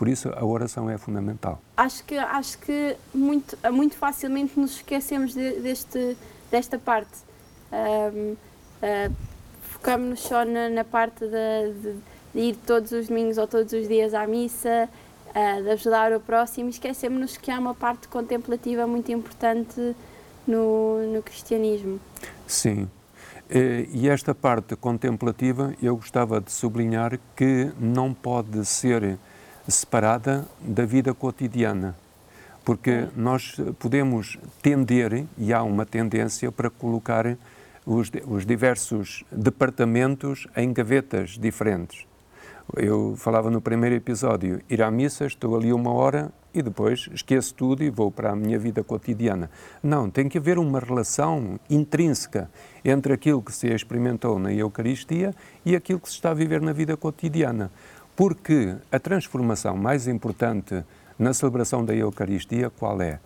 Por 0.00 0.08
isso 0.08 0.30
a 0.34 0.42
oração 0.42 0.88
é 0.88 0.96
fundamental. 0.96 1.60
Acho 1.76 2.02
que, 2.04 2.16
acho 2.16 2.58
que 2.60 2.96
muito, 3.12 3.54
muito 3.70 3.94
facilmente 3.96 4.58
nos 4.58 4.76
esquecemos 4.76 5.34
de, 5.34 5.60
deste, 5.60 6.16
desta 6.50 6.78
parte. 6.78 7.18
Um, 7.70 8.32
uh, 8.32 9.14
Focamos-nos 9.60 10.20
só 10.20 10.42
na, 10.42 10.70
na 10.70 10.84
parte 10.84 11.20
de, 11.26 11.72
de, 11.82 11.96
de, 12.34 12.40
ir 12.40 12.56
todos 12.66 12.92
os 12.92 13.08
domingos 13.08 13.36
ou 13.36 13.46
todos 13.46 13.74
os 13.74 13.86
dias 13.86 14.14
à 14.14 14.26
missa, 14.26 14.88
uh, 15.28 15.62
de 15.62 15.68
ajudar 15.68 16.14
o 16.14 16.20
próximo 16.20 16.68
e 16.68 16.70
esquecemos-nos 16.70 17.36
que 17.36 17.50
há 17.50 17.58
uma 17.58 17.74
parte 17.74 18.08
contemplativa 18.08 18.86
muito 18.86 19.12
importante 19.12 19.94
no, 20.46 21.12
no 21.12 21.22
cristianismo. 21.22 22.00
Sim. 22.46 22.88
Eh, 23.50 23.86
e 23.92 24.08
esta 24.08 24.34
parte 24.34 24.76
contemplativa 24.76 25.74
eu 25.82 25.96
gostava 25.96 26.40
de 26.40 26.52
sublinhar 26.52 27.18
que 27.36 27.70
não 27.78 28.14
pode 28.14 28.64
ser 28.64 29.18
separada 29.68 30.46
da 30.60 30.84
vida 30.84 31.14
cotidiana, 31.14 31.94
porque 32.64 33.08
nós 33.16 33.56
podemos 33.78 34.38
tender, 34.62 35.26
e 35.38 35.52
há 35.52 35.62
uma 35.62 35.86
tendência 35.86 36.50
para 36.52 36.70
colocar 36.70 37.36
os, 37.86 38.10
os 38.26 38.46
diversos 38.46 39.24
departamentos 39.30 40.46
em 40.56 40.72
gavetas 40.72 41.38
diferentes. 41.38 42.06
Eu 42.76 43.14
falava 43.16 43.50
no 43.50 43.60
primeiro 43.60 43.96
episódio, 43.96 44.60
ir 44.70 44.80
à 44.80 44.90
missa, 44.90 45.26
estou 45.26 45.56
ali 45.56 45.72
uma 45.72 45.92
hora 45.92 46.30
e 46.54 46.62
depois 46.62 47.08
esqueço 47.12 47.54
tudo 47.54 47.82
e 47.82 47.90
vou 47.90 48.12
para 48.12 48.30
a 48.30 48.36
minha 48.36 48.58
vida 48.58 48.84
cotidiana. 48.84 49.50
Não, 49.82 50.08
tem 50.08 50.28
que 50.28 50.38
haver 50.38 50.56
uma 50.58 50.78
relação 50.78 51.58
intrínseca 51.68 52.48
entre 52.84 53.12
aquilo 53.12 53.42
que 53.42 53.52
se 53.52 53.68
experimentou 53.68 54.38
na 54.38 54.52
Eucaristia 54.52 55.34
e 55.64 55.74
aquilo 55.74 55.98
que 55.98 56.08
se 56.08 56.14
está 56.14 56.30
a 56.30 56.34
viver 56.34 56.60
na 56.60 56.72
vida 56.72 56.96
cotidiana. 56.96 57.72
Porque 58.20 58.76
a 58.92 58.98
transformação 58.98 59.78
mais 59.78 60.06
importante 60.06 60.84
na 61.18 61.32
celebração 61.32 61.82
da 61.82 61.94
Eucaristia, 61.94 62.68
qual 62.68 63.00
é? 63.00 63.18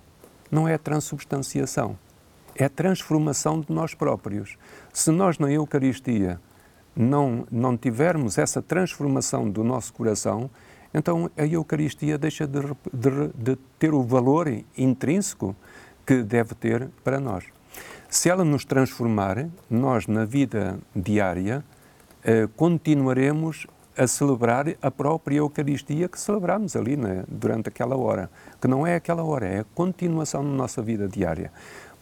Não 0.52 0.68
é 0.68 0.74
a 0.74 0.78
transubstanciação, 0.78 1.98
é 2.54 2.66
a 2.66 2.68
transformação 2.68 3.60
de 3.60 3.72
nós 3.72 3.92
próprios. 3.92 4.56
Se 4.92 5.10
nós 5.10 5.36
na 5.36 5.50
Eucaristia 5.50 6.40
não, 6.94 7.44
não 7.50 7.76
tivermos 7.76 8.38
essa 8.38 8.62
transformação 8.62 9.50
do 9.50 9.64
nosso 9.64 9.92
coração, 9.92 10.48
então 10.94 11.28
a 11.36 11.44
Eucaristia 11.44 12.16
deixa 12.16 12.46
de, 12.46 12.60
de, 12.92 13.32
de, 13.34 13.56
ter 13.80 13.92
o 13.92 14.04
valor 14.04 14.46
intrínseco 14.78 15.56
que 16.06 16.22
deve 16.22 16.54
ter 16.54 16.88
para 17.02 17.18
nós. 17.18 17.42
Se 18.08 18.30
ela 18.30 18.44
nos 18.44 18.64
transformar, 18.64 19.48
nós 19.68 20.06
na 20.06 20.24
vida 20.24 20.78
diária 20.94 21.64
eh, 22.22 22.48
continuaremos 22.54 23.66
a 23.96 24.06
celebrar 24.06 24.66
a 24.82 24.90
própria 24.90 25.38
Eucaristia 25.38 26.08
que 26.08 26.18
celebramos 26.20 26.74
ali 26.76 26.96
né, 26.96 27.24
durante 27.28 27.68
aquela 27.68 27.96
hora, 27.96 28.30
que 28.60 28.68
não 28.68 28.86
é 28.86 28.96
aquela 28.96 29.22
hora, 29.22 29.46
é 29.46 29.60
a 29.60 29.64
continuação 29.74 30.42
da 30.42 30.50
nossa 30.50 30.82
vida 30.82 31.08
diária. 31.08 31.50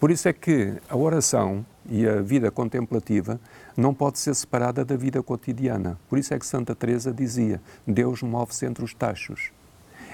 Por 0.03 0.11
isso 0.11 0.29
é 0.29 0.33
que 0.33 0.75
a 0.89 0.97
oração 0.97 1.65
e 1.89 2.09
a 2.09 2.21
vida 2.21 2.51
contemplativa 2.51 3.39
não 3.77 3.95
pode 3.95 4.19
ser 4.19 4.35
separada 4.35 4.85
da 4.85 4.97
vida 4.97 5.23
cotidiana. 5.23 5.97
Por 6.09 6.19
isso 6.19 6.35
é 6.35 6.39
que 6.39 6.45
Santa 6.47 6.75
Teresa 6.75 7.13
dizia: 7.13 7.63
Deus 7.87 8.21
move-se 8.21 8.67
entre 8.67 8.85
os 8.85 8.93
tachos. 8.93 9.53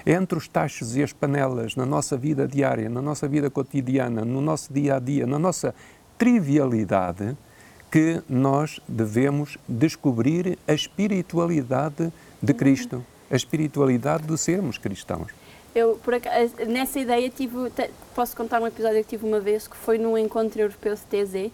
Entre 0.05 0.37
os 0.37 0.47
tachos 0.47 0.95
e 0.95 1.01
as 1.01 1.11
panelas, 1.11 1.75
na 1.75 1.87
nossa 1.87 2.15
vida 2.15 2.47
diária, 2.47 2.87
na 2.87 3.01
nossa 3.01 3.27
vida 3.27 3.49
cotidiana, 3.49 4.23
no 4.23 4.41
nosso 4.41 4.71
dia 4.71 4.95
a 4.95 4.99
dia, 4.99 5.25
na 5.25 5.39
nossa 5.39 5.73
trivialidade, 6.19 7.35
que 7.91 8.21
nós 8.29 8.79
devemos 8.87 9.57
descobrir 9.67 10.57
a 10.67 10.73
espiritualidade 10.73 12.11
de 12.41 12.53
Cristo, 12.53 13.03
a 13.29 13.35
espiritualidade 13.35 14.27
de 14.27 14.37
sermos 14.37 14.77
cristãos. 14.77 15.31
Eu, 15.73 15.99
acaso, 16.15 16.55
nessa 16.67 16.99
ideia, 16.99 17.29
tive, 17.29 17.71
posso 18.15 18.35
contar 18.35 18.61
um 18.61 18.67
episódio 18.67 19.03
que 19.03 19.09
tive 19.09 19.25
uma 19.25 19.39
vez, 19.39 19.67
que 19.67 19.77
foi 19.77 19.97
no 19.97 20.17
Encontro 20.17 20.59
Europeu 20.59 20.95
CTZ, 20.95 21.51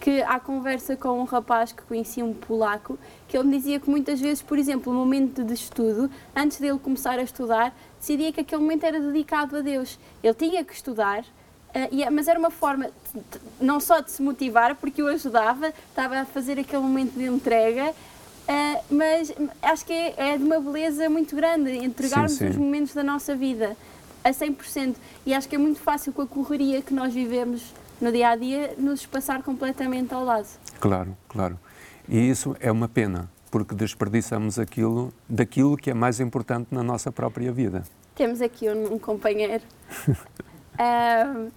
que 0.00 0.20
há 0.22 0.40
conversa 0.40 0.96
com 0.96 1.20
um 1.20 1.24
rapaz 1.24 1.70
que 1.70 1.82
conhecia 1.82 2.24
um 2.24 2.34
polaco, 2.34 2.98
que 3.28 3.36
ele 3.36 3.46
me 3.46 3.56
dizia 3.56 3.78
que 3.78 3.88
muitas 3.88 4.20
vezes, 4.20 4.42
por 4.42 4.58
exemplo, 4.58 4.92
no 4.92 4.98
momento 4.98 5.44
de 5.44 5.54
estudo, 5.54 6.10
antes 6.34 6.58
dele 6.58 6.78
começar 6.80 7.20
a 7.20 7.22
estudar, 7.22 7.72
decidia 8.00 8.32
que 8.32 8.40
aquele 8.40 8.60
momento 8.60 8.82
era 8.82 8.98
dedicado 8.98 9.56
a 9.56 9.60
Deus. 9.60 10.00
Ele 10.20 10.34
tinha 10.34 10.64
que 10.64 10.72
estudar, 10.72 11.24
Uh, 11.74 12.12
mas 12.12 12.28
era 12.28 12.38
uma 12.38 12.50
forma 12.50 12.86
de, 12.86 13.40
não 13.60 13.80
só 13.80 14.00
de 14.00 14.10
se 14.10 14.22
motivar, 14.22 14.74
porque 14.76 15.02
o 15.02 15.06
ajudava, 15.06 15.72
estava 15.88 16.20
a 16.20 16.24
fazer 16.24 16.58
aquele 16.58 16.82
momento 16.82 17.14
de 17.14 17.24
entrega, 17.24 17.94
Uh, 18.42 18.82
mas 18.90 19.32
acho 19.62 19.86
que 19.86 19.92
é, 19.92 20.14
é, 20.32 20.36
de 20.36 20.42
uma 20.42 20.58
beleza 20.58 21.08
muito 21.08 21.34
grande 21.36 21.70
entregarmos 21.70 22.32
sim, 22.32 22.38
sim. 22.38 22.50
os 22.50 22.56
momentos 22.56 22.92
da 22.92 23.02
nossa 23.02 23.36
vida 23.36 23.76
a 24.24 24.30
100%. 24.30 24.96
E 25.24 25.32
acho 25.32 25.48
que 25.48 25.54
é 25.54 25.58
muito 25.58 25.80
fácil 25.80 26.12
com 26.12 26.22
a 26.22 26.26
correria 26.26 26.82
que 26.82 26.92
nós 26.92 27.14
vivemos 27.14 27.72
no 28.00 28.10
dia 28.10 28.30
a 28.30 28.36
dia 28.36 28.74
nos 28.76 29.06
passar 29.06 29.42
completamente 29.42 30.12
ao 30.12 30.24
lado. 30.24 30.48
Claro, 30.80 31.16
claro. 31.28 31.58
E 32.08 32.18
isso 32.18 32.56
é 32.58 32.70
uma 32.70 32.88
pena, 32.88 33.30
porque 33.50 33.74
desperdiçamos 33.74 34.58
aquilo 34.58 35.12
daquilo 35.28 35.76
que 35.76 35.90
é 35.90 35.94
mais 35.94 36.18
importante 36.18 36.68
na 36.72 36.82
nossa 36.82 37.12
própria 37.12 37.52
vida. 37.52 37.84
temos 38.16 38.42
aqui 38.42 38.68
um, 38.68 38.94
um 38.94 38.98
companheiro. 38.98 39.62
um, 40.78 41.50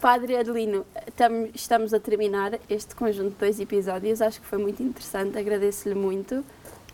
Padre 0.00 0.36
Adelino, 0.36 0.84
tam, 1.16 1.48
estamos 1.54 1.94
a 1.94 2.00
terminar 2.00 2.58
este 2.68 2.94
conjunto 2.94 3.30
de 3.30 3.36
dois 3.36 3.60
episódios. 3.60 4.20
Acho 4.20 4.40
que 4.40 4.46
foi 4.46 4.58
muito 4.58 4.82
interessante, 4.82 5.38
agradeço-lhe 5.38 5.94
muito. 5.94 6.36
Uh, 6.36 6.44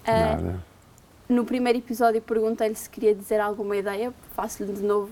Nada. 0.07 0.65
No 1.29 1.45
primeiro 1.45 1.79
episódio 1.79 2.21
perguntei-lhe 2.23 2.75
se 2.75 2.89
queria 2.89 3.15
dizer 3.15 3.41
alguma 3.41 3.77
ideia, 3.77 4.13
faço-lhe 4.35 4.73
de 4.73 4.83
novo 4.83 5.11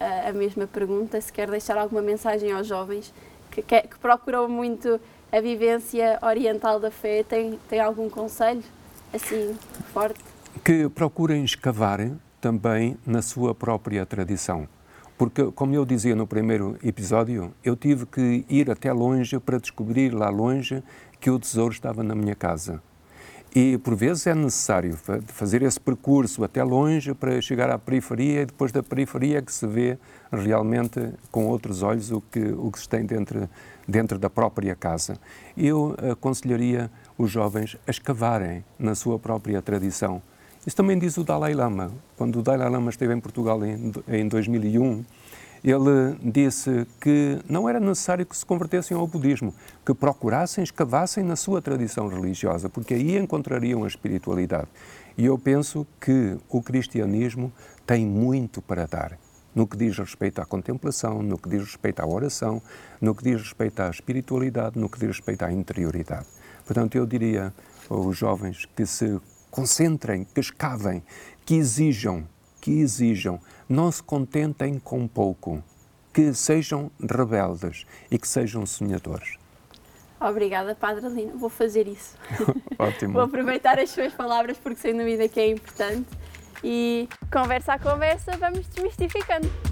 uh, 0.00 0.28
a 0.28 0.32
mesma 0.32 0.66
pergunta, 0.66 1.20
se 1.20 1.32
quer 1.32 1.50
deixar 1.50 1.76
alguma 1.76 2.02
mensagem 2.02 2.52
aos 2.52 2.66
jovens 2.66 3.12
que, 3.50 3.62
que, 3.62 3.82
que 3.82 3.98
procuram 3.98 4.48
muito 4.48 5.00
a 5.30 5.40
vivência 5.40 6.18
oriental 6.22 6.80
da 6.80 6.90
fé, 6.90 7.22
tem, 7.22 7.58
tem 7.68 7.80
algum 7.80 8.08
conselho 8.08 8.62
assim 9.12 9.56
forte? 9.92 10.20
Que 10.64 10.88
procurem 10.88 11.44
escavar 11.44 12.10
também 12.40 12.96
na 13.06 13.22
sua 13.22 13.54
própria 13.54 14.04
tradição. 14.04 14.68
Porque, 15.22 15.52
como 15.52 15.72
eu 15.72 15.84
dizia 15.84 16.16
no 16.16 16.26
primeiro 16.26 16.76
episódio, 16.82 17.54
eu 17.62 17.76
tive 17.76 18.06
que 18.06 18.44
ir 18.48 18.68
até 18.68 18.92
longe 18.92 19.38
para 19.38 19.56
descobrir 19.56 20.12
lá 20.12 20.28
longe 20.28 20.82
que 21.20 21.30
o 21.30 21.38
tesouro 21.38 21.72
estava 21.72 22.02
na 22.02 22.12
minha 22.12 22.34
casa. 22.34 22.82
E 23.54 23.78
por 23.78 23.94
vezes 23.94 24.26
é 24.26 24.34
necessário 24.34 24.98
fazer 25.28 25.62
esse 25.62 25.78
percurso 25.78 26.42
até 26.42 26.64
longe 26.64 27.14
para 27.14 27.40
chegar 27.40 27.70
à 27.70 27.78
periferia 27.78 28.42
e 28.42 28.46
depois 28.46 28.72
da 28.72 28.82
periferia 28.82 29.38
é 29.38 29.42
que 29.42 29.52
se 29.52 29.64
vê 29.64 29.96
realmente 30.32 30.98
com 31.30 31.46
outros 31.46 31.84
olhos 31.84 32.10
o 32.10 32.20
que, 32.20 32.40
o 32.40 32.72
que 32.72 32.80
se 32.80 32.88
tem 32.88 33.06
dentro, 33.06 33.48
dentro 33.86 34.18
da 34.18 34.28
própria 34.28 34.74
casa. 34.74 35.16
Eu 35.56 35.94
aconselharia 36.10 36.90
os 37.16 37.30
jovens 37.30 37.76
a 37.86 37.92
escavarem 37.92 38.64
na 38.76 38.96
sua 38.96 39.20
própria 39.20 39.62
tradição. 39.62 40.20
Isso 40.66 40.76
também 40.76 40.96
diz 40.98 41.16
o 41.16 41.24
Dalai 41.24 41.54
Lama. 41.54 41.90
Quando 42.16 42.38
o 42.38 42.42
Dalai 42.42 42.68
Lama 42.68 42.90
esteve 42.90 43.12
em 43.12 43.20
Portugal 43.20 43.64
em, 43.64 43.92
em 44.06 44.28
2001, 44.28 45.04
ele 45.64 46.16
disse 46.22 46.86
que 47.00 47.38
não 47.48 47.68
era 47.68 47.80
necessário 47.80 48.24
que 48.24 48.36
se 48.36 48.46
convertessem 48.46 48.96
ao 48.96 49.06
budismo, 49.06 49.54
que 49.84 49.92
procurassem, 49.92 50.62
escavassem 50.62 51.24
na 51.24 51.34
sua 51.34 51.60
tradição 51.60 52.06
religiosa, 52.06 52.68
porque 52.68 52.94
aí 52.94 53.16
encontrariam 53.16 53.82
a 53.82 53.86
espiritualidade. 53.88 54.68
E 55.18 55.26
eu 55.26 55.36
penso 55.36 55.86
que 56.00 56.36
o 56.48 56.62
cristianismo 56.62 57.52
tem 57.84 58.06
muito 58.06 58.62
para 58.62 58.86
dar 58.86 59.18
no 59.54 59.66
que 59.66 59.76
diz 59.76 59.98
respeito 59.98 60.40
à 60.40 60.46
contemplação, 60.46 61.22
no 61.22 61.36
que 61.36 61.48
diz 61.48 61.60
respeito 61.60 62.00
à 62.00 62.06
oração, 62.06 62.62
no 63.00 63.14
que 63.14 63.22
diz 63.22 63.40
respeito 63.42 63.80
à 63.80 63.90
espiritualidade, 63.90 64.78
no 64.78 64.88
que 64.88 64.98
diz 64.98 65.08
respeito 65.08 65.44
à 65.44 65.52
interioridade. 65.52 66.26
Portanto, 66.64 66.96
eu 66.96 67.04
diria 67.04 67.52
aos 67.90 68.16
jovens 68.16 68.66
que 68.74 68.86
se 68.86 69.20
concentrem, 69.52 70.24
que 70.24 70.40
escavem, 70.40 71.04
que 71.44 71.54
exijam, 71.54 72.26
que 72.60 72.80
exijam, 72.80 73.38
não 73.68 73.92
se 73.92 74.02
contentem 74.02 74.78
com 74.78 75.06
pouco, 75.06 75.62
que 76.12 76.32
sejam 76.32 76.90
rebeldes 76.98 77.86
e 78.10 78.18
que 78.18 78.26
sejam 78.26 78.64
sonhadores. 78.66 79.36
Obrigada, 80.18 80.74
Padre 80.74 81.08
Lino. 81.08 81.36
Vou 81.36 81.50
fazer 81.50 81.86
isso. 81.86 82.16
Ótimo. 82.78 83.12
Vou 83.12 83.22
aproveitar 83.22 83.78
as 83.78 83.90
suas 83.90 84.12
palavras 84.12 84.56
porque 84.56 84.80
sem 84.80 84.96
dúvida 84.96 85.28
que 85.28 85.38
é 85.38 85.48
importante. 85.50 86.08
E 86.64 87.08
conversa 87.30 87.74
a 87.74 87.78
conversa, 87.78 88.36
vamos 88.38 88.66
desmistificando. 88.68 89.71